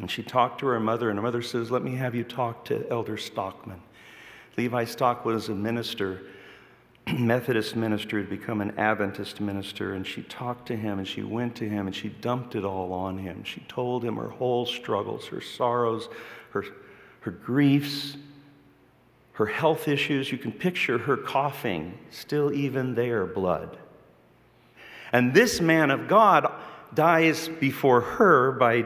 And 0.00 0.10
she 0.10 0.22
talked 0.22 0.60
to 0.60 0.66
her 0.66 0.80
mother, 0.80 1.10
and 1.10 1.18
her 1.18 1.22
mother 1.22 1.42
says, 1.42 1.70
Let 1.70 1.82
me 1.82 1.94
have 1.96 2.14
you 2.14 2.24
talk 2.24 2.64
to 2.66 2.88
Elder 2.90 3.18
Stockman. 3.18 3.80
Levi 4.56 4.84
Stock 4.84 5.26
was 5.26 5.50
a 5.50 5.54
minister 5.54 6.22
Methodist 7.18 7.76
minister 7.76 8.18
had 8.18 8.30
become 8.30 8.60
an 8.60 8.78
Adventist 8.78 9.40
minister, 9.40 9.94
and 9.94 10.06
she 10.06 10.22
talked 10.22 10.66
to 10.68 10.76
him 10.76 10.98
and 10.98 11.06
she 11.06 11.22
went 11.22 11.54
to 11.56 11.68
him 11.68 11.86
and 11.86 11.94
she 11.94 12.08
dumped 12.08 12.54
it 12.54 12.64
all 12.64 12.92
on 12.92 13.18
him. 13.18 13.44
She 13.44 13.60
told 13.68 14.04
him 14.04 14.16
her 14.16 14.30
whole 14.30 14.64
struggles, 14.64 15.26
her 15.26 15.40
sorrows, 15.40 16.08
her, 16.52 16.64
her 17.20 17.30
griefs, 17.30 18.16
her 19.32 19.46
health 19.46 19.86
issues. 19.86 20.32
You 20.32 20.38
can 20.38 20.52
picture 20.52 20.96
her 20.98 21.16
coughing, 21.16 21.98
still 22.10 22.52
even 22.52 22.94
there, 22.94 23.26
blood. 23.26 23.76
And 25.12 25.34
this 25.34 25.60
man 25.60 25.90
of 25.90 26.08
God 26.08 26.50
dies 26.94 27.48
before 27.48 28.00
her 28.00 28.52
by 28.52 28.84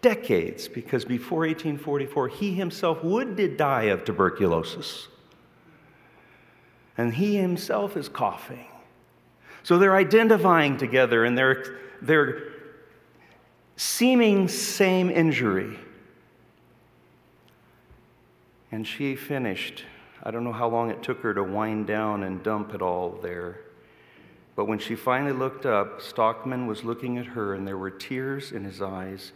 decades 0.00 0.68
because 0.68 1.04
before 1.04 1.40
1844, 1.40 2.28
he 2.28 2.54
himself 2.54 3.04
would 3.04 3.56
die 3.56 3.84
of 3.84 4.04
tuberculosis 4.04 5.08
and 6.96 7.14
he 7.14 7.36
himself 7.36 7.96
is 7.96 8.08
coughing. 8.08 8.66
So 9.62 9.78
they're 9.78 9.96
identifying 9.96 10.76
together 10.76 11.24
and 11.24 11.36
they're, 11.38 11.78
they're 12.00 12.52
seeming 13.76 14.48
same 14.48 15.10
injury. 15.10 15.78
And 18.70 18.86
she 18.86 19.14
finished. 19.16 19.84
I 20.22 20.30
don't 20.30 20.44
know 20.44 20.52
how 20.52 20.68
long 20.68 20.90
it 20.90 21.02
took 21.02 21.20
her 21.20 21.34
to 21.34 21.42
wind 21.42 21.86
down 21.86 22.22
and 22.22 22.42
dump 22.42 22.74
it 22.74 22.82
all 22.82 23.18
there. 23.22 23.60
But 24.54 24.66
when 24.66 24.78
she 24.78 24.94
finally 24.94 25.32
looked 25.32 25.66
up, 25.66 26.02
Stockman 26.02 26.66
was 26.66 26.84
looking 26.84 27.18
at 27.18 27.26
her 27.26 27.54
and 27.54 27.66
there 27.66 27.78
were 27.78 27.90
tears 27.90 28.52
in 28.52 28.64
his 28.64 28.82
eyes. 28.82 29.32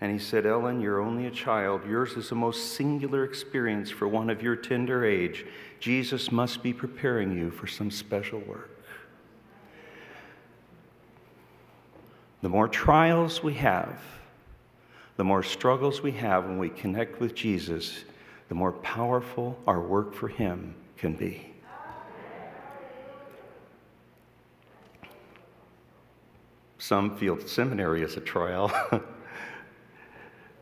And 0.00 0.12
he 0.12 0.18
said, 0.18 0.44
Ellen, 0.44 0.80
you're 0.80 1.00
only 1.00 1.26
a 1.26 1.30
child. 1.30 1.82
Yours 1.88 2.12
is 2.12 2.28
the 2.28 2.34
most 2.34 2.74
singular 2.74 3.24
experience 3.24 3.90
for 3.90 4.08
one 4.08 4.28
of 4.28 4.42
your 4.42 4.56
tender 4.56 5.04
age. 5.04 5.46
Jesus 5.80 6.32
must 6.32 6.62
be 6.62 6.72
preparing 6.72 7.36
you 7.36 7.50
for 7.50 7.66
some 7.66 7.90
special 7.90 8.40
work. 8.40 8.70
The 12.42 12.48
more 12.48 12.68
trials 12.68 13.42
we 13.42 13.54
have, 13.54 13.98
the 15.16 15.24
more 15.24 15.42
struggles 15.42 16.02
we 16.02 16.12
have 16.12 16.44
when 16.44 16.58
we 16.58 16.68
connect 16.68 17.20
with 17.20 17.34
Jesus, 17.34 18.04
the 18.48 18.54
more 18.54 18.72
powerful 18.72 19.58
our 19.66 19.80
work 19.80 20.12
for 20.12 20.28
Him 20.28 20.74
can 20.96 21.14
be. 21.14 21.54
Some 26.78 27.16
feel 27.16 27.40
seminary 27.46 28.02
is 28.02 28.16
a 28.18 28.20
trial. 28.20 28.70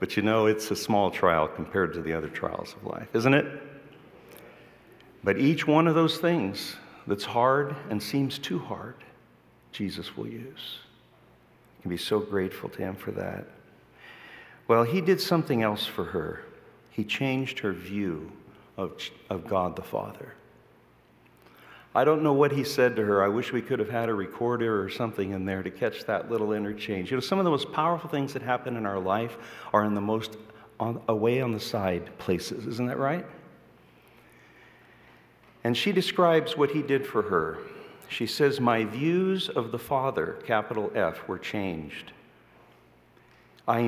But 0.02 0.16
you 0.16 0.24
know, 0.24 0.46
it's 0.46 0.68
a 0.72 0.74
small 0.74 1.12
trial 1.12 1.46
compared 1.46 1.94
to 1.94 2.02
the 2.02 2.12
other 2.12 2.28
trials 2.28 2.74
of 2.74 2.84
life, 2.84 3.14
isn't 3.14 3.34
it? 3.34 3.46
But 5.22 5.38
each 5.38 5.64
one 5.64 5.86
of 5.86 5.94
those 5.94 6.18
things 6.18 6.74
that's 7.06 7.22
hard 7.22 7.76
and 7.88 8.02
seems 8.02 8.36
too 8.36 8.58
hard, 8.58 8.96
Jesus 9.70 10.16
will 10.16 10.26
use. 10.26 10.80
You 11.78 11.82
can 11.82 11.90
be 11.90 11.96
so 11.96 12.18
grateful 12.18 12.68
to 12.70 12.78
Him 12.78 12.96
for 12.96 13.12
that. 13.12 13.46
Well, 14.66 14.82
He 14.82 15.00
did 15.00 15.20
something 15.20 15.62
else 15.62 15.86
for 15.86 16.06
her. 16.06 16.46
He 16.90 17.04
changed 17.04 17.60
her 17.60 17.72
view 17.72 18.32
of, 18.76 19.00
of 19.30 19.46
God 19.46 19.76
the 19.76 19.82
Father. 19.82 20.34
I 21.94 22.04
don't 22.04 22.22
know 22.22 22.32
what 22.32 22.52
he 22.52 22.64
said 22.64 22.96
to 22.96 23.04
her. 23.04 23.22
I 23.22 23.28
wish 23.28 23.52
we 23.52 23.60
could 23.60 23.78
have 23.78 23.90
had 23.90 24.08
a 24.08 24.14
recorder 24.14 24.82
or 24.82 24.88
something 24.88 25.32
in 25.32 25.44
there 25.44 25.62
to 25.62 25.70
catch 25.70 26.04
that 26.06 26.30
little 26.30 26.52
interchange. 26.52 27.10
You 27.10 27.18
know, 27.18 27.20
some 27.20 27.38
of 27.38 27.44
the 27.44 27.50
most 27.50 27.70
powerful 27.70 28.08
things 28.08 28.32
that 28.32 28.40
happen 28.40 28.76
in 28.76 28.86
our 28.86 28.98
life 28.98 29.36
are 29.74 29.84
in 29.84 29.94
the 29.94 30.00
most 30.00 30.38
on, 30.80 31.02
away 31.08 31.42
on 31.42 31.52
the 31.52 31.60
side 31.60 32.16
places. 32.18 32.66
Isn't 32.66 32.86
that 32.86 32.98
right? 32.98 33.26
And 35.64 35.76
she 35.76 35.92
describes 35.92 36.56
what 36.56 36.70
he 36.70 36.82
did 36.82 37.06
for 37.06 37.22
her. 37.22 37.58
She 38.08 38.26
says, 38.26 38.58
My 38.58 38.84
views 38.84 39.50
of 39.50 39.70
the 39.70 39.78
Father, 39.78 40.38
capital 40.46 40.90
F, 40.94 41.28
were 41.28 41.38
changed. 41.38 42.12
I 43.68 43.86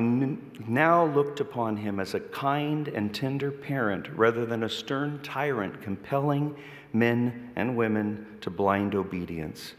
now 0.67 1.05
looked 1.05 1.41
upon 1.41 1.75
him 1.75 1.99
as 1.99 2.13
a 2.13 2.19
kind 2.19 2.87
and 2.87 3.13
tender 3.13 3.51
parent 3.51 4.07
rather 4.15 4.45
than 4.45 4.63
a 4.63 4.69
stern 4.69 5.19
tyrant 5.21 5.81
compelling 5.81 6.55
men 6.95 7.51
and 7.55 7.77
women 7.77 8.25
to 8.41 8.49
blind 8.49 8.95
obedience. 8.95 9.73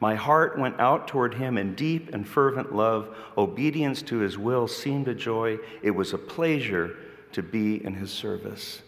My 0.00 0.14
heart 0.14 0.58
went 0.58 0.78
out 0.80 1.08
toward 1.08 1.34
him 1.34 1.56
in 1.56 1.74
deep 1.74 2.12
and 2.12 2.28
fervent 2.28 2.74
love. 2.74 3.14
Obedience 3.38 4.02
to 4.02 4.18
his 4.18 4.36
will 4.36 4.68
seemed 4.68 5.08
a 5.08 5.14
joy. 5.14 5.58
It 5.82 5.92
was 5.92 6.12
a 6.12 6.18
pleasure 6.18 6.96
to 7.32 7.42
be 7.42 7.82
in 7.84 7.94
his 7.94 8.10
service. 8.10 8.82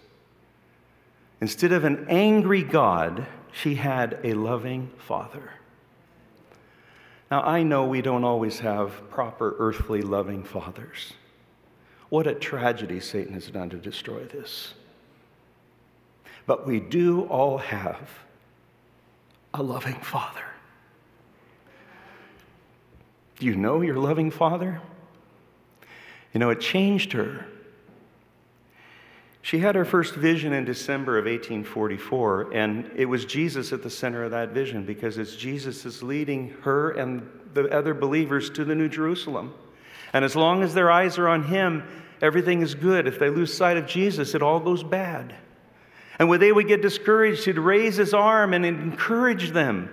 Instead 1.40 1.72
of 1.72 1.84
an 1.84 2.06
angry 2.08 2.62
God, 2.62 3.26
she 3.52 3.76
had 3.76 4.18
a 4.24 4.34
loving 4.34 4.90
father. 4.98 5.52
Now, 7.30 7.42
I 7.42 7.62
know 7.62 7.84
we 7.84 8.02
don't 8.02 8.24
always 8.24 8.58
have 8.60 9.10
proper 9.10 9.54
earthly 9.58 10.02
loving 10.02 10.44
fathers. 10.44 11.12
What 12.08 12.26
a 12.26 12.34
tragedy 12.34 13.00
Satan 13.00 13.34
has 13.34 13.48
done 13.48 13.70
to 13.70 13.76
destroy 13.76 14.24
this. 14.24 14.74
But 16.48 16.66
we 16.66 16.80
do 16.80 17.24
all 17.24 17.58
have 17.58 18.08
a 19.52 19.62
loving 19.62 20.00
Father. 20.00 20.46
Do 23.38 23.44
you 23.44 23.54
know 23.54 23.82
your 23.82 23.98
loving 23.98 24.30
Father? 24.30 24.80
You 26.32 26.40
know, 26.40 26.48
it 26.48 26.62
changed 26.62 27.12
her. 27.12 27.44
She 29.42 29.58
had 29.58 29.74
her 29.74 29.84
first 29.84 30.14
vision 30.14 30.54
in 30.54 30.64
December 30.64 31.18
of 31.18 31.26
1844, 31.26 32.54
and 32.54 32.92
it 32.96 33.04
was 33.04 33.26
Jesus 33.26 33.74
at 33.74 33.82
the 33.82 33.90
center 33.90 34.24
of 34.24 34.30
that 34.30 34.48
vision 34.48 34.86
because 34.86 35.18
it's 35.18 35.36
Jesus 35.36 35.84
is 35.84 36.02
leading 36.02 36.56
her 36.62 36.92
and 36.92 37.28
the 37.52 37.68
other 37.68 37.92
believers 37.92 38.48
to 38.50 38.64
the 38.64 38.74
New 38.74 38.88
Jerusalem. 38.88 39.52
And 40.14 40.24
as 40.24 40.34
long 40.34 40.62
as 40.62 40.72
their 40.72 40.90
eyes 40.90 41.18
are 41.18 41.28
on 41.28 41.42
Him, 41.44 41.84
everything 42.22 42.62
is 42.62 42.74
good. 42.74 43.06
If 43.06 43.18
they 43.18 43.28
lose 43.28 43.54
sight 43.54 43.76
of 43.76 43.86
Jesus, 43.86 44.34
it 44.34 44.42
all 44.42 44.60
goes 44.60 44.82
bad. 44.82 45.34
And 46.18 46.28
when 46.28 46.40
they 46.40 46.50
would 46.50 46.66
get 46.66 46.82
discouraged, 46.82 47.44
he'd 47.44 47.58
raise 47.58 47.96
his 47.96 48.12
arm 48.12 48.52
and 48.52 48.66
encourage 48.66 49.50
them. 49.50 49.90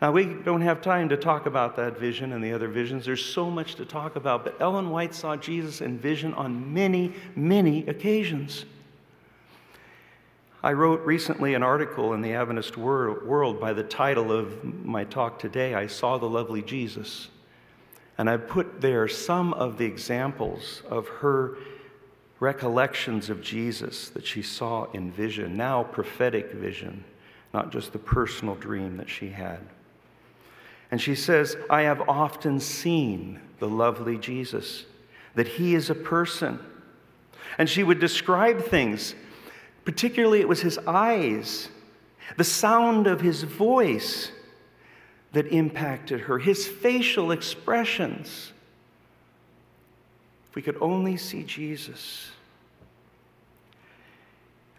Now, 0.00 0.12
we 0.12 0.24
don't 0.24 0.62
have 0.62 0.80
time 0.80 1.10
to 1.10 1.16
talk 1.18 1.44
about 1.44 1.76
that 1.76 1.98
vision 1.98 2.32
and 2.32 2.42
the 2.42 2.54
other 2.54 2.68
visions. 2.68 3.04
There's 3.04 3.22
so 3.22 3.50
much 3.50 3.74
to 3.74 3.84
talk 3.84 4.16
about. 4.16 4.44
But 4.44 4.58
Ellen 4.58 4.88
White 4.88 5.14
saw 5.14 5.36
Jesus 5.36 5.82
in 5.82 5.98
vision 5.98 6.32
on 6.32 6.72
many, 6.72 7.12
many 7.36 7.86
occasions. 7.86 8.64
I 10.62 10.72
wrote 10.72 11.04
recently 11.04 11.52
an 11.52 11.62
article 11.62 12.14
in 12.14 12.22
the 12.22 12.32
Adventist 12.32 12.78
World 12.78 13.60
by 13.60 13.74
the 13.74 13.82
title 13.82 14.32
of 14.32 14.64
my 14.64 15.04
talk 15.04 15.38
today, 15.38 15.74
I 15.74 15.86
Saw 15.86 16.16
the 16.16 16.28
Lovely 16.28 16.62
Jesus. 16.62 17.28
And 18.16 18.28
I 18.28 18.38
put 18.38 18.80
there 18.80 19.06
some 19.08 19.52
of 19.54 19.76
the 19.76 19.84
examples 19.84 20.82
of 20.88 21.08
her 21.08 21.56
recollections 22.40 23.28
of 23.28 23.42
Jesus 23.42 24.08
that 24.08 24.26
she 24.26 24.42
saw 24.42 24.90
in 24.92 25.12
vision, 25.12 25.56
now 25.56 25.82
prophetic 25.84 26.52
vision, 26.52 27.04
not 27.52 27.70
just 27.70 27.92
the 27.92 27.98
personal 27.98 28.54
dream 28.54 28.96
that 28.96 29.10
she 29.10 29.28
had. 29.28 29.60
And 30.90 31.00
she 31.00 31.14
says, 31.14 31.56
I 31.68 31.82
have 31.82 32.08
often 32.08 32.58
seen 32.58 33.40
the 33.58 33.68
lovely 33.68 34.16
Jesus, 34.16 34.86
that 35.34 35.46
he 35.46 35.74
is 35.74 35.90
a 35.90 35.94
person. 35.94 36.58
And 37.58 37.68
she 37.68 37.84
would 37.84 38.00
describe 38.00 38.62
things, 38.62 39.14
particularly 39.84 40.40
it 40.40 40.48
was 40.48 40.62
his 40.62 40.78
eyes, 40.86 41.68
the 42.36 42.44
sound 42.44 43.06
of 43.06 43.20
his 43.20 43.42
voice, 43.42 44.32
that 45.32 45.46
impacted 45.48 46.22
her, 46.22 46.38
his 46.38 46.66
facial 46.66 47.30
expressions. 47.30 48.52
If 50.50 50.56
we 50.56 50.62
could 50.62 50.78
only 50.80 51.16
see 51.16 51.44
Jesus. 51.44 52.32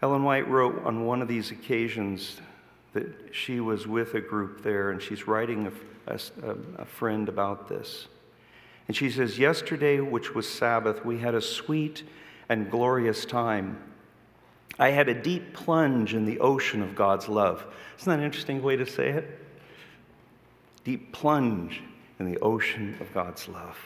Ellen 0.02 0.22
White 0.22 0.46
wrote 0.46 0.84
on 0.84 1.06
one 1.06 1.22
of 1.22 1.28
these 1.28 1.50
occasions 1.50 2.40
that 2.92 3.34
she 3.34 3.58
was 3.58 3.86
with 3.86 4.12
a 4.12 4.20
group 4.20 4.62
there 4.62 4.90
and 4.90 5.00
she's 5.00 5.26
writing 5.26 5.72
a, 6.06 6.12
a, 6.12 6.56
a, 6.76 6.84
friend 6.84 7.26
about 7.26 7.70
this. 7.70 8.08
And 8.86 8.94
she 8.94 9.10
says, 9.10 9.38
Yesterday, 9.38 10.00
which 10.00 10.34
was 10.34 10.46
Sabbath, 10.46 11.06
we 11.06 11.18
had 11.18 11.34
a 11.34 11.40
sweet 11.40 12.02
and 12.50 12.70
glorious 12.70 13.24
time. 13.24 13.82
I 14.78 14.90
had 14.90 15.08
a 15.08 15.14
deep 15.14 15.54
plunge 15.54 16.12
in 16.12 16.26
the 16.26 16.40
ocean 16.40 16.82
of 16.82 16.94
God's 16.94 17.28
love. 17.28 17.64
Isn't 17.98 18.10
that 18.10 18.18
an 18.18 18.24
interesting 18.26 18.62
way 18.62 18.76
to 18.76 18.84
say 18.84 19.08
it? 19.08 19.38
Deep 20.84 21.12
plunge 21.12 21.80
in 22.18 22.30
the 22.30 22.38
ocean 22.40 22.96
of 23.00 23.14
God's 23.14 23.48
love. 23.48 23.78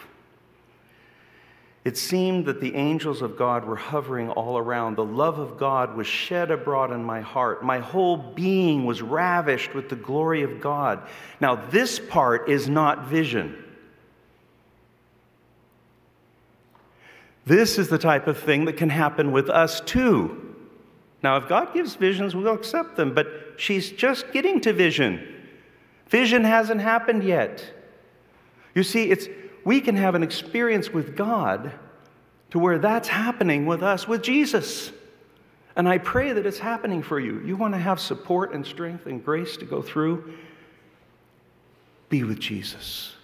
It 1.87 1.97
seemed 1.97 2.47
that 2.47 2.61
the 2.61 2.75
angels 2.75 3.23
of 3.23 3.37
God 3.37 3.65
were 3.65 3.77
hovering 3.77 4.29
all 4.31 4.59
around. 4.59 4.97
The 4.97 5.05
love 5.05 5.39
of 5.39 5.57
God 5.57 5.95
was 5.95 6.09
shed 6.09 6.51
abroad 6.51 6.91
in 6.91 7.05
my 7.05 7.21
heart. 7.21 7.63
My 7.63 7.79
whole 7.79 8.17
being 8.17 8.87
was 8.87 9.03
ravished 9.03 9.73
with 9.73 9.89
the 9.89 9.95
glory 9.95 10.43
of 10.43 10.61
God. 10.61 11.07
Now, 11.41 11.55
this 11.55 12.01
part 12.01 12.49
is 12.49 12.69
not 12.69 13.07
vision. 13.07 13.57
This 17.45 17.79
is 17.79 17.89
the 17.89 17.99
type 17.99 18.27
of 18.27 18.37
thing 18.37 18.65
that 18.65 18.77
can 18.77 18.91
happen 18.91 19.31
with 19.31 19.49
us 19.49 19.81
too. 19.81 20.57
Now, 21.23 21.37
if 21.37 21.47
God 21.49 21.73
gives 21.73 21.95
visions, 21.95 22.35
we'll 22.35 22.53
accept 22.53 22.97
them, 22.97 23.15
but 23.15 23.29
she's 23.59 23.93
just 23.93 24.33
getting 24.33 24.61
to 24.63 24.73
vision. 24.73 25.25
Vision 26.09 26.43
hasn't 26.43 26.81
happened 26.81 27.23
yet. 27.23 27.65
You 28.75 28.83
see, 28.83 29.09
it's 29.09 29.29
we 29.67 29.81
can 29.81 29.97
have 29.97 30.15
an 30.15 30.23
experience 30.23 30.91
with 30.91 31.17
God 31.17 31.73
to 32.51 32.59
where 32.61 32.79
that's 32.79 33.09
happening 33.09 33.67
with 33.67 33.83
us, 33.83 34.07
with 34.07 34.23
Jesus. 34.23 34.93
And 35.75 35.89
I 35.89 35.99
pray 35.99 36.33
that 36.33 36.47
it's 36.47 36.61
happening 36.61 37.03
for 37.03 37.19
you. 37.19 37.41
You 37.41 37.57
want 37.57 37.75
to 37.75 37.81
have 37.81 37.99
support 37.99 38.55
and 38.55 38.65
strength 38.65 39.07
and 39.07 39.23
grace 39.23 39.57
to 39.57 39.65
go 39.65 39.83
through? 39.83 40.35
Be 42.09 42.23
with 42.23 42.39
Jesus. 42.39 43.15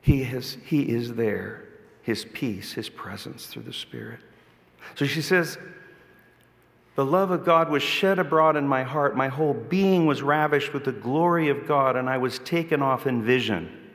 He, 0.00 0.24
has, 0.24 0.56
he 0.64 0.88
is 0.88 1.12
there, 1.12 1.68
His 2.00 2.24
peace, 2.32 2.72
His 2.72 2.88
presence 2.88 3.44
through 3.44 3.64
the 3.64 3.72
Spirit. 3.74 4.20
So 4.94 5.04
she 5.04 5.20
says, 5.20 5.58
The 6.94 7.04
love 7.04 7.30
of 7.32 7.44
God 7.44 7.68
was 7.68 7.82
shed 7.82 8.18
abroad 8.18 8.56
in 8.56 8.66
my 8.66 8.82
heart. 8.82 9.14
My 9.14 9.28
whole 9.28 9.52
being 9.52 10.06
was 10.06 10.22
ravished 10.22 10.72
with 10.72 10.86
the 10.86 10.92
glory 10.92 11.50
of 11.50 11.66
God, 11.68 11.96
and 11.96 12.08
I 12.08 12.16
was 12.16 12.38
taken 12.38 12.80
off 12.80 13.06
in 13.06 13.22
vision. 13.22 13.87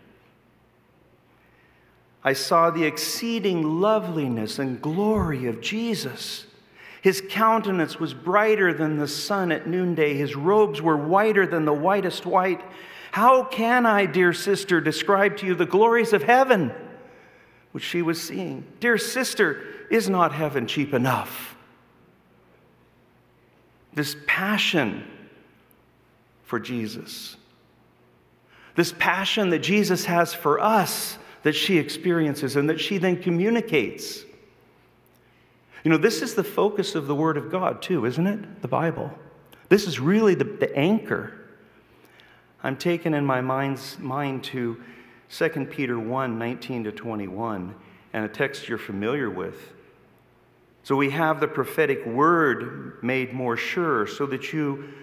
I 2.24 2.34
saw 2.34 2.70
the 2.70 2.86
exceeding 2.86 3.82
loveliness 3.82 4.58
and 4.58 4.82
glory 4.82 5.46
of 5.46 5.60
Jesus. 5.60 6.46
His 7.02 7.22
countenance 7.30 8.00
was 8.00 8.14
brighter 8.14 8.74
than 8.74 8.98
the 8.98 9.10
sun 9.10 9.52
at 9.52 9.68
noonday. 9.68 10.14
His 10.14 10.36
robes 10.36 10.82
were 10.82 10.96
whiter 10.96 11.46
than 11.46 11.66
the 11.66 11.74
whitest 11.74 12.26
white. 12.26 12.62
How 13.12 13.44
can 13.44 13.86
I, 13.86 14.06
dear 14.06 14.32
sister, 14.32 14.80
describe 14.80 15.38
to 15.38 15.46
you 15.46 15.54
the 15.54 15.66
glories 15.66 16.14
of 16.14 16.24
heaven 16.24 16.72
which 17.74 17.84
she 17.84 18.02
was 18.02 18.22
seeing? 18.22 18.66
Dear 18.80 18.98
sister, 18.98 19.62
is 19.90 20.10
not 20.10 20.32
heaven 20.32 20.66
cheap 20.66 20.94
enough? 20.94 21.58
This 23.94 24.16
passion 24.26 25.04
for 26.46 26.60
Jesus, 26.60 27.36
this 28.76 28.94
passion 28.98 29.50
that 29.50 29.60
Jesus 29.60 30.06
has 30.06 30.34
for 30.34 30.60
us 30.60 31.18
that 31.44 31.54
she 31.54 31.78
experiences 31.78 32.56
and 32.56 32.70
that 32.70 32.80
she 32.80 32.98
then 32.98 33.22
communicates. 33.22 34.24
You 35.84 35.92
know, 35.92 35.98
this 35.98 36.22
is 36.22 36.36
the 36.36 36.44
focus 36.44 36.96
of 36.96 37.08
the 37.08 37.16
Word 37.16 37.38
of 37.38 37.52
God, 37.52 37.82
too, 37.82 38.06
isn't 38.06 38.26
it? 38.26 38.62
The 38.62 38.68
Bible. 38.68 39.12
This 39.70 39.86
is 39.86 40.00
really 40.00 40.36
the, 40.36 40.46
the 40.46 40.74
anchor. 40.76 41.34
I'm 42.64 42.78
taken 42.78 43.14
in 43.14 43.26
my 43.26 43.42
mind's 43.42 44.00
mind 44.00 44.46
to 44.46 44.82
2 45.30 45.50
Peter 45.70 46.00
1 46.00 46.40
19 46.40 46.86
to 46.86 46.92
21, 46.92 47.76
and 48.14 48.26
a 48.26 48.30
text 48.30 48.70
you're 48.70 48.78
familiar 48.78 49.30
with. 49.30 49.74
So 50.84 50.96
we 50.96 51.10
have 51.10 51.40
the 51.40 51.48
prophetic 51.48 52.06
word 52.06 53.02
made 53.02 53.34
more 53.34 53.58
sure, 53.58 54.08
so 54.08 54.26
that 54.28 54.54
you 54.54 54.94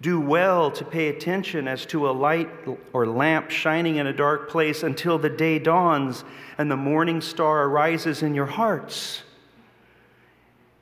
do 0.00 0.20
well 0.20 0.70
to 0.70 0.84
pay 0.84 1.08
attention 1.08 1.66
as 1.66 1.84
to 1.86 2.08
a 2.08 2.12
light 2.12 2.48
or 2.92 3.06
lamp 3.06 3.50
shining 3.50 3.96
in 3.96 4.06
a 4.06 4.12
dark 4.12 4.48
place 4.48 4.82
until 4.82 5.18
the 5.18 5.28
day 5.28 5.58
dawns 5.58 6.24
and 6.56 6.70
the 6.70 6.76
morning 6.76 7.20
star 7.20 7.64
arises 7.64 8.22
in 8.22 8.34
your 8.34 8.46
hearts. 8.46 9.22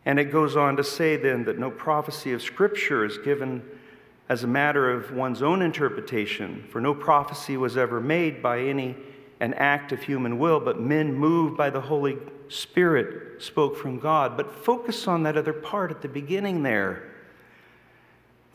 And 0.05 0.21
it 0.21 0.27
goes 0.27 0.55
on 0.55 0.77
to 0.77 0.85
say 0.85 1.17
then 1.17 1.45
that 1.45 1.59
no 1.59 1.71
prophecy 1.71 2.33
of 2.33 2.43
Scripture 2.43 3.05
is 3.05 3.19
given 3.19 3.63
as 4.29 4.45
a 4.45 4.47
matter 4.47 4.91
of 4.91 5.13
one's 5.13 5.43
own 5.43 5.63
interpretation, 5.63 6.65
for 6.71 6.81
no 6.81 6.95
prophecy 6.95 7.57
was 7.57 7.77
ever 7.77 8.01
made 8.01 8.43
by 8.43 8.61
any 8.61 8.97
an 9.41 9.55
act 9.55 9.93
of 9.93 10.03
human 10.03 10.39
will, 10.39 10.61
but 10.61 10.81
men 10.81 11.13
moved 11.13 11.57
by 11.57 11.71
the 11.71 11.81
Holy 11.81 12.17
Spirit 12.49 13.43
spoke 13.43 13.77
from 13.77 13.99
God. 13.99 14.37
But 14.37 14.51
focus 14.51 15.07
on 15.07 15.23
that 15.25 15.37
other 15.37 15.53
part 15.53 15.91
at 15.91 16.03
the 16.03 16.09
beginning 16.09 16.63
there 16.63 17.16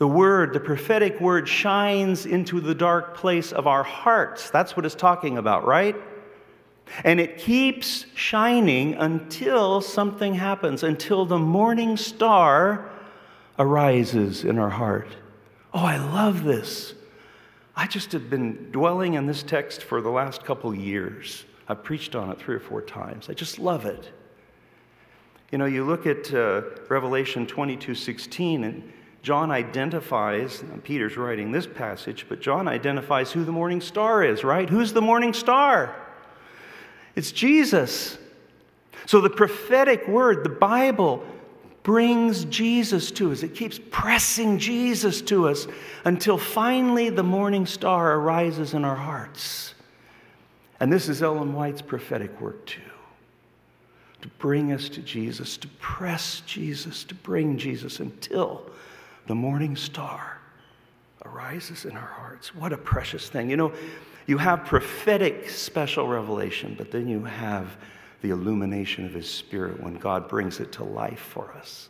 the 0.02 0.08
word, 0.08 0.52
the 0.52 0.58
prophetic 0.58 1.20
word, 1.20 1.46
shines 1.46 2.26
into 2.26 2.60
the 2.60 2.74
dark 2.74 3.16
place 3.16 3.52
of 3.52 3.68
our 3.68 3.84
hearts. 3.84 4.50
That's 4.50 4.76
what 4.76 4.84
it's 4.84 4.96
talking 4.96 5.38
about, 5.38 5.64
right? 5.64 5.94
And 7.04 7.20
it 7.20 7.38
keeps 7.38 8.06
shining 8.16 8.94
until 8.94 9.80
something 9.80 10.34
happens, 10.34 10.82
until 10.82 11.24
the 11.24 11.38
morning 11.38 11.96
star 11.96 12.90
arises 13.60 14.42
in 14.42 14.58
our 14.58 14.70
heart. 14.70 15.06
Oh, 15.72 15.84
I 15.84 15.98
love 15.98 16.42
this. 16.42 16.94
I 17.76 17.86
just 17.86 18.10
have 18.10 18.28
been 18.28 18.72
dwelling 18.72 19.14
in 19.14 19.26
this 19.26 19.44
text 19.44 19.84
for 19.84 20.02
the 20.02 20.10
last 20.10 20.44
couple 20.44 20.74
years. 20.74 21.44
I've 21.68 21.84
preached 21.84 22.16
on 22.16 22.28
it 22.32 22.40
three 22.40 22.56
or 22.56 22.60
four 22.60 22.82
times. 22.82 23.28
I 23.30 23.34
just 23.34 23.60
love 23.60 23.86
it. 23.86 24.10
You 25.52 25.58
know, 25.58 25.66
you 25.66 25.84
look 25.84 26.08
at 26.08 26.34
uh, 26.34 26.62
Revelation 26.88 27.46
22 27.46 27.94
16, 27.94 28.64
and 28.64 28.92
John 29.22 29.52
identifies, 29.52 30.64
Peter's 30.82 31.16
writing 31.16 31.52
this 31.52 31.66
passage, 31.66 32.26
but 32.28 32.40
John 32.40 32.66
identifies 32.66 33.30
who 33.30 33.44
the 33.44 33.52
morning 33.52 33.80
star 33.80 34.24
is, 34.24 34.42
right? 34.42 34.68
Who's 34.68 34.92
the 34.92 35.00
morning 35.00 35.32
star? 35.32 35.94
It's 37.14 37.30
Jesus. 37.30 38.18
So 39.06 39.20
the 39.20 39.30
prophetic 39.30 40.08
word, 40.08 40.42
the 40.42 40.50
Bible, 40.50 41.24
brings 41.84 42.44
Jesus 42.46 43.10
to 43.12 43.30
us. 43.32 43.42
It 43.42 43.54
keeps 43.54 43.78
pressing 43.90 44.58
Jesus 44.58 45.22
to 45.22 45.48
us 45.48 45.68
until 46.04 46.36
finally 46.38 47.10
the 47.10 47.22
morning 47.22 47.66
star 47.66 48.14
arises 48.14 48.74
in 48.74 48.84
our 48.84 48.96
hearts. 48.96 49.74
And 50.80 50.92
this 50.92 51.08
is 51.08 51.22
Ellen 51.22 51.54
White's 51.54 51.82
prophetic 51.82 52.40
work, 52.40 52.66
too 52.66 52.80
to 54.22 54.28
bring 54.38 54.72
us 54.72 54.88
to 54.88 55.02
Jesus, 55.02 55.56
to 55.58 55.68
press 55.80 56.42
Jesus, 56.46 57.04
to 57.04 57.14
bring 57.14 57.58
Jesus 57.58 58.00
until 58.00 58.62
the 59.26 59.34
morning 59.34 59.76
star 59.76 60.40
arises 61.24 61.84
in 61.84 61.92
our 61.92 62.06
hearts. 62.06 62.54
What 62.54 62.72
a 62.72 62.76
precious 62.76 63.28
thing. 63.28 63.50
You 63.50 63.56
know, 63.56 63.72
you 64.26 64.38
have 64.38 64.64
prophetic 64.64 65.48
special 65.50 66.08
revelation, 66.08 66.74
but 66.76 66.90
then 66.90 67.08
you 67.08 67.24
have 67.24 67.76
the 68.22 68.30
illumination 68.30 69.04
of 69.04 69.14
His 69.14 69.28
Spirit 69.28 69.82
when 69.82 69.94
God 69.94 70.28
brings 70.28 70.60
it 70.60 70.72
to 70.72 70.84
life 70.84 71.18
for 71.18 71.52
us. 71.52 71.88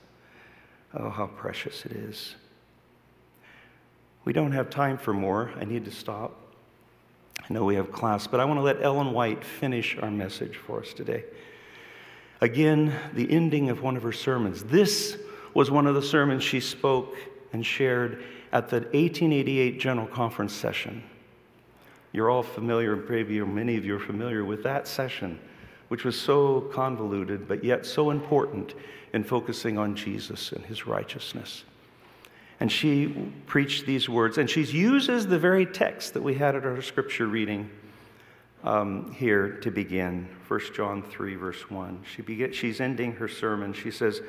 Oh, 0.94 1.10
how 1.10 1.26
precious 1.26 1.84
it 1.86 1.92
is. 1.92 2.34
We 4.24 4.32
don't 4.32 4.52
have 4.52 4.70
time 4.70 4.98
for 4.98 5.12
more. 5.12 5.50
I 5.58 5.64
need 5.64 5.84
to 5.86 5.90
stop. 5.90 6.38
I 7.40 7.52
know 7.52 7.64
we 7.64 7.74
have 7.74 7.90
class, 7.90 8.26
but 8.26 8.40
I 8.40 8.44
want 8.44 8.58
to 8.58 8.62
let 8.62 8.82
Ellen 8.82 9.12
White 9.12 9.44
finish 9.44 9.96
our 9.98 10.10
message 10.10 10.56
for 10.56 10.80
us 10.80 10.92
today. 10.92 11.24
Again, 12.40 12.94
the 13.14 13.30
ending 13.30 13.68
of 13.68 13.82
one 13.82 13.96
of 13.96 14.02
her 14.02 14.12
sermons. 14.12 14.64
This 14.64 15.18
was 15.54 15.70
one 15.70 15.86
of 15.86 15.94
the 15.94 16.02
sermons 16.02 16.42
she 16.42 16.60
spoke 16.60 17.16
and 17.52 17.64
shared 17.64 18.22
at 18.52 18.68
the 18.68 18.76
1888 18.76 19.80
General 19.80 20.06
Conference 20.06 20.52
session. 20.52 21.02
You're 22.12 22.30
all 22.30 22.42
familiar, 22.42 22.96
maybe 22.96 23.40
or 23.40 23.46
many 23.46 23.76
of 23.76 23.84
you 23.84 23.96
are 23.96 24.00
familiar 24.00 24.44
with 24.44 24.62
that 24.64 24.86
session, 24.86 25.38
which 25.88 26.04
was 26.04 26.18
so 26.18 26.62
convoluted 26.72 27.48
but 27.48 27.64
yet 27.64 27.86
so 27.86 28.10
important 28.10 28.74
in 29.12 29.24
focusing 29.24 29.78
on 29.78 29.96
Jesus 29.96 30.52
and 30.52 30.64
his 30.64 30.86
righteousness. 30.86 31.64
And 32.60 32.70
she 32.70 33.08
preached 33.46 33.86
these 33.86 34.08
words, 34.08 34.38
and 34.38 34.48
she 34.48 34.62
uses 34.62 35.26
the 35.26 35.38
very 35.38 35.66
text 35.66 36.14
that 36.14 36.22
we 36.22 36.34
had 36.34 36.54
at 36.54 36.64
our 36.64 36.80
scripture 36.80 37.26
reading 37.26 37.68
um, 38.62 39.12
here 39.12 39.58
to 39.62 39.70
begin 39.70 40.28
1 40.46 40.60
John 40.74 41.02
3, 41.02 41.34
verse 41.34 41.70
1. 41.70 42.04
She 42.14 42.22
begin, 42.22 42.52
she's 42.52 42.80
ending 42.80 43.14
her 43.14 43.26
sermon. 43.26 43.72
She 43.72 43.90
says, 43.90 44.20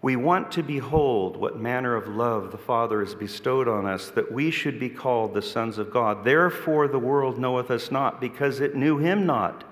We 0.00 0.14
want 0.14 0.52
to 0.52 0.62
behold 0.62 1.36
what 1.36 1.58
manner 1.58 1.96
of 1.96 2.06
love 2.06 2.52
the 2.52 2.58
Father 2.58 3.00
has 3.00 3.16
bestowed 3.16 3.66
on 3.66 3.84
us, 3.84 4.10
that 4.10 4.30
we 4.30 4.52
should 4.52 4.78
be 4.78 4.88
called 4.88 5.34
the 5.34 5.42
sons 5.42 5.76
of 5.76 5.90
God. 5.90 6.24
Therefore, 6.24 6.86
the 6.86 7.00
world 7.00 7.38
knoweth 7.38 7.70
us 7.70 7.90
not, 7.90 8.20
because 8.20 8.60
it 8.60 8.76
knew 8.76 8.98
him 8.98 9.26
not. 9.26 9.64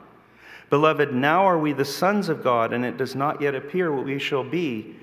Beloved, 0.68 1.14
now 1.14 1.44
are 1.44 1.58
we 1.58 1.72
the 1.72 1.84
sons 1.84 2.28
of 2.28 2.42
God, 2.42 2.72
and 2.72 2.84
it 2.84 2.96
does 2.96 3.14
not 3.14 3.40
yet 3.40 3.54
appear 3.54 3.92
what 3.92 4.04
we 4.04 4.18
shall 4.18 4.42
be. 4.42 4.96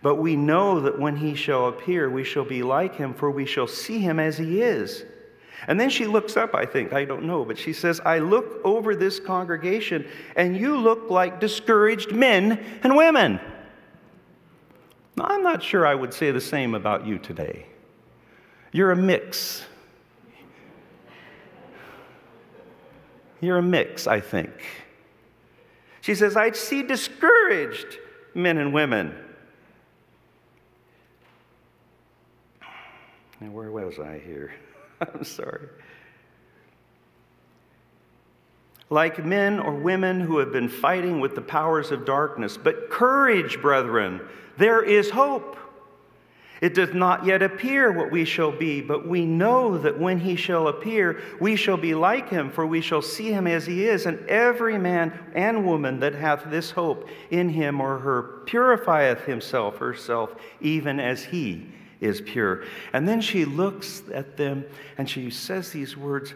But 0.00 0.16
we 0.16 0.34
know 0.34 0.80
that 0.80 0.98
when 0.98 1.16
he 1.16 1.34
shall 1.34 1.68
appear, 1.68 2.08
we 2.08 2.24
shall 2.24 2.44
be 2.44 2.62
like 2.62 2.94
him, 2.94 3.12
for 3.12 3.30
we 3.30 3.44
shall 3.44 3.66
see 3.66 3.98
him 3.98 4.18
as 4.18 4.38
he 4.38 4.62
is. 4.62 5.04
And 5.68 5.78
then 5.78 5.90
she 5.90 6.06
looks 6.06 6.38
up, 6.38 6.54
I 6.54 6.64
think, 6.64 6.94
I 6.94 7.04
don't 7.04 7.24
know, 7.24 7.44
but 7.44 7.58
she 7.58 7.74
says, 7.74 8.00
I 8.00 8.18
look 8.18 8.60
over 8.64 8.94
this 8.96 9.20
congregation, 9.20 10.06
and 10.36 10.56
you 10.56 10.78
look 10.78 11.10
like 11.10 11.38
discouraged 11.38 12.12
men 12.12 12.64
and 12.82 12.96
women. 12.96 13.40
Now, 15.16 15.26
I'm 15.26 15.42
not 15.42 15.62
sure 15.62 15.86
I 15.86 15.94
would 15.94 16.12
say 16.12 16.30
the 16.30 16.40
same 16.40 16.74
about 16.74 17.06
you 17.06 17.18
today. 17.18 17.66
You're 18.72 18.90
a 18.90 18.96
mix. 18.96 19.62
You're 23.40 23.58
a 23.58 23.62
mix, 23.62 24.06
I 24.06 24.20
think. 24.20 24.52
She 26.00 26.14
says, 26.14 26.36
I 26.36 26.50
see 26.52 26.82
discouraged 26.82 27.98
men 28.34 28.58
and 28.58 28.74
women. 28.74 29.14
And 33.40 33.54
where 33.54 33.70
was 33.70 33.98
I 33.98 34.18
here? 34.18 34.54
I'm 35.00 35.24
sorry. 35.24 35.68
Like 38.90 39.24
men 39.24 39.58
or 39.58 39.74
women 39.74 40.20
who 40.20 40.38
have 40.38 40.52
been 40.52 40.68
fighting 40.68 41.20
with 41.20 41.34
the 41.34 41.40
powers 41.40 41.90
of 41.90 42.04
darkness. 42.04 42.56
But 42.56 42.90
courage, 42.90 43.60
brethren, 43.60 44.20
there 44.58 44.82
is 44.82 45.10
hope. 45.10 45.56
It 46.60 46.72
does 46.72 46.94
not 46.94 47.26
yet 47.26 47.42
appear 47.42 47.92
what 47.92 48.10
we 48.10 48.24
shall 48.24 48.52
be, 48.52 48.80
but 48.80 49.06
we 49.06 49.26
know 49.26 49.76
that 49.76 49.98
when 49.98 50.18
he 50.18 50.36
shall 50.36 50.68
appear, 50.68 51.20
we 51.40 51.56
shall 51.56 51.76
be 51.76 51.94
like 51.94 52.30
him, 52.30 52.50
for 52.50 52.66
we 52.66 52.80
shall 52.80 53.02
see 53.02 53.30
him 53.32 53.46
as 53.46 53.66
he 53.66 53.86
is. 53.86 54.06
And 54.06 54.18
every 54.28 54.78
man 54.78 55.12
and 55.34 55.66
woman 55.66 56.00
that 56.00 56.14
hath 56.14 56.44
this 56.46 56.70
hope 56.70 57.08
in 57.30 57.50
him 57.50 57.80
or 57.80 57.98
her 57.98 58.22
purifieth 58.46 59.24
himself, 59.24 59.76
herself, 59.78 60.34
even 60.60 61.00
as 61.00 61.24
he 61.24 61.66
is 62.00 62.20
pure. 62.20 62.64
And 62.92 63.06
then 63.06 63.20
she 63.20 63.44
looks 63.44 64.02
at 64.12 64.36
them 64.36 64.64
and 64.96 65.10
she 65.10 65.30
says 65.30 65.70
these 65.70 65.96
words 65.96 66.34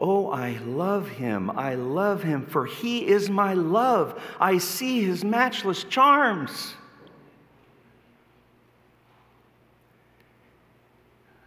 Oh, 0.00 0.30
I 0.30 0.58
love 0.64 1.08
him. 1.08 1.50
I 1.50 1.74
love 1.74 2.22
him, 2.22 2.46
for 2.46 2.64
he 2.64 3.06
is 3.06 3.28
my 3.28 3.52
love. 3.52 4.20
I 4.40 4.56
see 4.56 5.02
his 5.02 5.24
matchless 5.24 5.84
charms. 5.84 6.74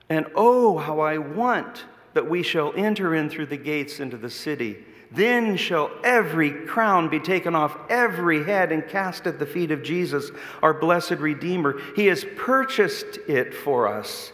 And 0.08 0.28
oh, 0.36 0.78
how 0.78 1.00
I 1.00 1.18
want 1.18 1.86
that 2.14 2.30
we 2.30 2.44
shall 2.44 2.72
enter 2.76 3.16
in 3.16 3.32
through 3.32 3.48
the 3.48 3.58
gates 3.58 4.00
into 4.00 4.18
the 4.18 4.30
city. 4.30 4.78
Then 5.10 5.58
shall 5.58 5.90
every 6.04 6.52
crown 6.52 7.10
be 7.10 7.20
taken 7.20 7.56
off 7.56 7.76
every 7.90 8.44
head 8.44 8.72
and 8.72 8.88
cast 8.88 9.26
at 9.26 9.40
the 9.40 9.46
feet 9.48 9.72
of 9.72 9.82
Jesus, 9.82 10.30
our 10.62 10.74
blessed 10.74 11.12
Redeemer. 11.12 11.80
He 11.96 12.08
has 12.08 12.26
purchased 12.36 13.18
it 13.28 13.54
for 13.54 13.88
us. 13.88 14.32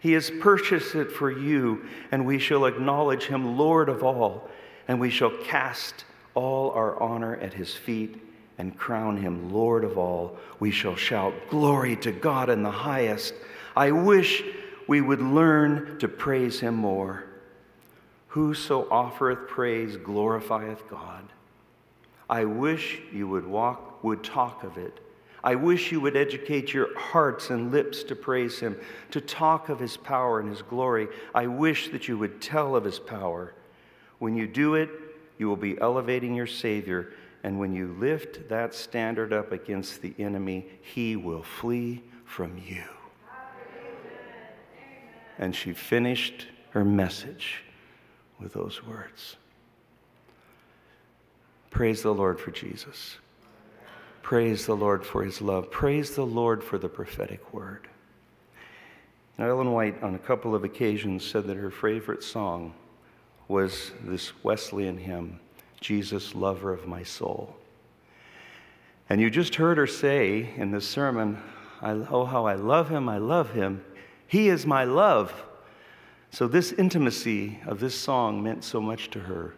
He 0.00 0.12
has 0.12 0.30
purchased 0.30 0.94
it 0.94 1.12
for 1.12 1.30
you, 1.30 1.84
and 2.10 2.26
we 2.26 2.38
shall 2.38 2.64
acknowledge 2.64 3.26
him 3.26 3.58
Lord 3.58 3.88
of 3.88 4.02
all, 4.02 4.48
and 4.88 4.98
we 4.98 5.10
shall 5.10 5.30
cast 5.44 6.04
all 6.34 6.70
our 6.70 7.00
honor 7.00 7.36
at 7.36 7.52
his 7.52 7.74
feet 7.74 8.20
and 8.56 8.76
crown 8.76 9.18
him 9.18 9.52
Lord 9.52 9.84
of 9.84 9.98
all. 9.98 10.36
We 10.58 10.70
shall 10.70 10.96
shout, 10.96 11.34
Glory 11.50 11.96
to 11.96 12.12
God 12.12 12.48
in 12.48 12.62
the 12.62 12.70
highest. 12.70 13.34
I 13.76 13.90
wish 13.90 14.42
we 14.86 15.00
would 15.00 15.20
learn 15.20 15.98
to 15.98 16.08
praise 16.08 16.60
him 16.60 16.74
more. 16.74 17.24
Whoso 18.28 18.88
offereth 18.90 19.48
praise 19.48 19.96
glorifieth 19.96 20.88
God. 20.88 21.24
I 22.28 22.44
wish 22.44 23.00
you 23.12 23.28
would 23.28 23.46
walk, 23.46 24.02
would 24.02 24.24
talk 24.24 24.62
of 24.64 24.78
it. 24.78 25.00
I 25.42 25.54
wish 25.54 25.90
you 25.90 26.00
would 26.00 26.16
educate 26.16 26.74
your 26.74 26.96
hearts 26.98 27.50
and 27.50 27.72
lips 27.72 28.02
to 28.04 28.14
praise 28.14 28.60
him, 28.60 28.78
to 29.10 29.20
talk 29.20 29.68
of 29.68 29.80
his 29.80 29.96
power 29.96 30.40
and 30.40 30.48
his 30.48 30.62
glory. 30.62 31.08
I 31.34 31.46
wish 31.46 31.90
that 31.90 32.08
you 32.08 32.18
would 32.18 32.40
tell 32.42 32.76
of 32.76 32.84
his 32.84 32.98
power. 32.98 33.54
When 34.18 34.36
you 34.36 34.46
do 34.46 34.74
it, 34.74 34.90
you 35.38 35.48
will 35.48 35.56
be 35.56 35.80
elevating 35.80 36.34
your 36.34 36.46
Savior. 36.46 37.12
And 37.42 37.58
when 37.58 37.72
you 37.74 37.96
lift 37.98 38.48
that 38.50 38.74
standard 38.74 39.32
up 39.32 39.50
against 39.50 40.02
the 40.02 40.14
enemy, 40.18 40.66
he 40.82 41.16
will 41.16 41.42
flee 41.42 42.02
from 42.26 42.58
you. 42.58 42.84
And 45.38 45.56
she 45.56 45.72
finished 45.72 46.46
her 46.70 46.84
message 46.84 47.64
with 48.38 48.52
those 48.52 48.84
words. 48.84 49.36
Praise 51.70 52.02
the 52.02 52.12
Lord 52.12 52.38
for 52.38 52.50
Jesus. 52.50 53.16
Praise 54.22 54.66
the 54.66 54.76
Lord 54.76 55.04
for 55.04 55.22
his 55.22 55.40
love. 55.40 55.70
Praise 55.70 56.14
the 56.14 56.26
Lord 56.26 56.62
for 56.62 56.78
the 56.78 56.88
prophetic 56.88 57.52
word. 57.52 57.88
Now, 59.38 59.48
Ellen 59.48 59.72
White, 59.72 60.02
on 60.02 60.14
a 60.14 60.18
couple 60.18 60.54
of 60.54 60.64
occasions, 60.64 61.24
said 61.24 61.46
that 61.46 61.56
her 61.56 61.70
favorite 61.70 62.22
song 62.22 62.74
was 63.48 63.90
this 64.02 64.32
Wesleyan 64.44 64.98
hymn, 64.98 65.40
Jesus, 65.80 66.34
Lover 66.34 66.72
of 66.72 66.86
My 66.86 67.02
Soul. 67.02 67.56
And 69.08 69.20
you 69.20 69.30
just 69.30 69.56
heard 69.56 69.78
her 69.78 69.86
say 69.86 70.50
in 70.56 70.70
this 70.70 70.86
sermon, 70.86 71.42
Oh, 71.82 72.26
how 72.26 72.46
I 72.46 72.54
love 72.54 72.90
him, 72.90 73.08
I 73.08 73.18
love 73.18 73.52
him. 73.52 73.82
He 74.26 74.48
is 74.48 74.66
my 74.66 74.84
love. 74.84 75.32
So, 76.30 76.46
this 76.46 76.72
intimacy 76.72 77.58
of 77.66 77.80
this 77.80 77.94
song 77.94 78.42
meant 78.42 78.62
so 78.62 78.80
much 78.80 79.10
to 79.10 79.20
her. 79.20 79.54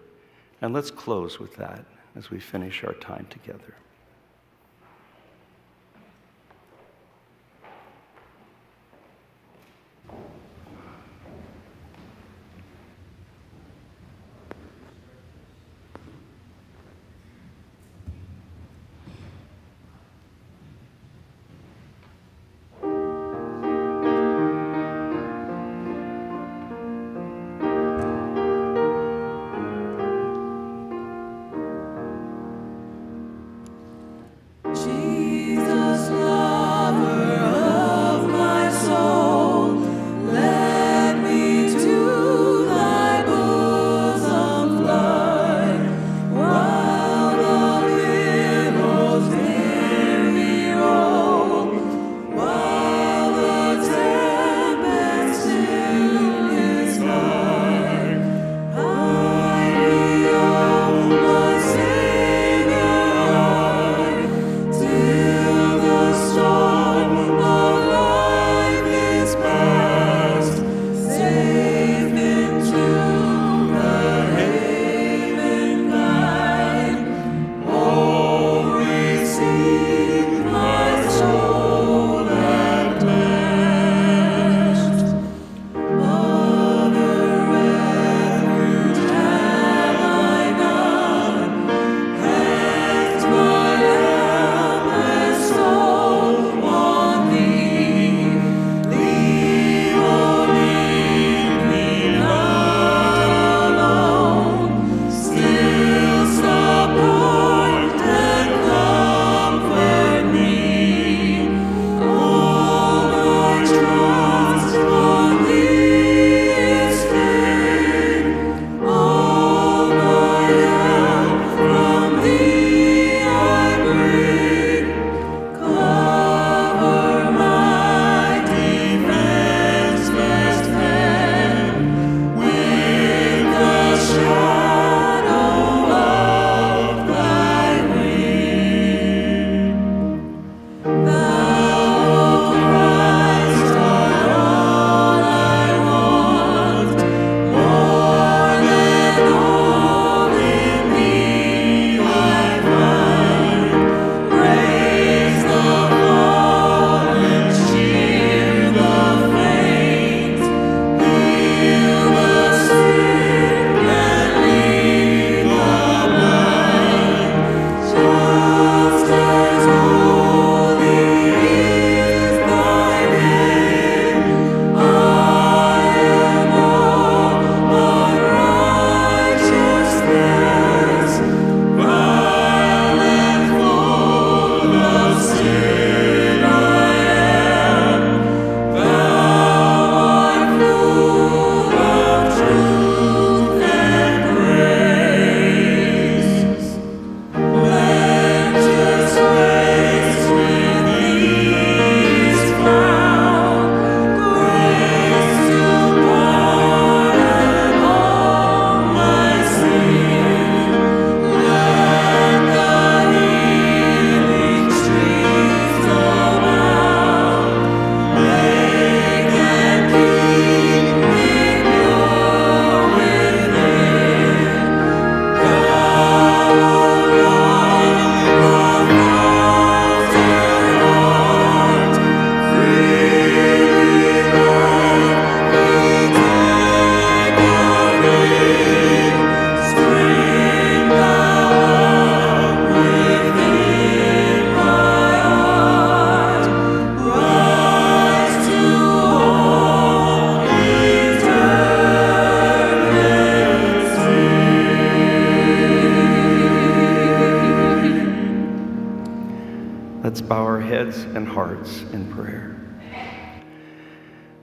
And 0.63 0.73
let's 0.73 0.91
close 0.91 1.39
with 1.39 1.57
that 1.57 1.85
as 2.17 2.31
we 2.31 2.39
finish 2.39 2.85
our 2.85 2.95
time 2.95 3.27
together. 3.29 3.75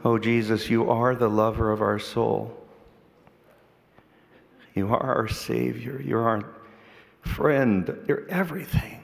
Oh, 0.03 0.17
Jesus, 0.17 0.69
you 0.69 0.89
are 0.89 1.13
the 1.13 1.29
lover 1.29 1.71
of 1.71 1.81
our 1.81 1.99
soul. 1.99 2.55
You 4.73 4.87
are 4.93 5.17
our 5.17 5.27
Savior. 5.27 6.01
You're 6.01 6.27
our 6.27 6.45
friend. 7.21 7.97
You're 8.07 8.25
everything. 8.29 9.03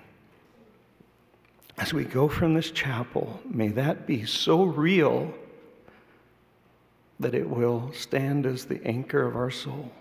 As 1.77 1.93
we 1.93 2.05
go 2.05 2.29
from 2.29 2.53
this 2.53 2.71
chapel, 2.71 3.41
may 3.43 3.67
that 3.69 4.07
be 4.07 4.25
so 4.25 4.63
real 4.63 5.33
that 7.19 7.35
it 7.35 7.49
will 7.49 7.91
stand 7.93 8.45
as 8.45 8.65
the 8.65 8.85
anchor 8.85 9.25
of 9.25 9.35
our 9.35 9.51
soul. 9.51 9.91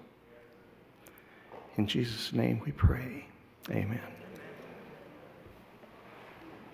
In 1.76 1.88
Jesus' 1.88 2.32
name 2.32 2.60
we 2.64 2.70
pray. 2.70 3.26
Amen. 3.70 4.13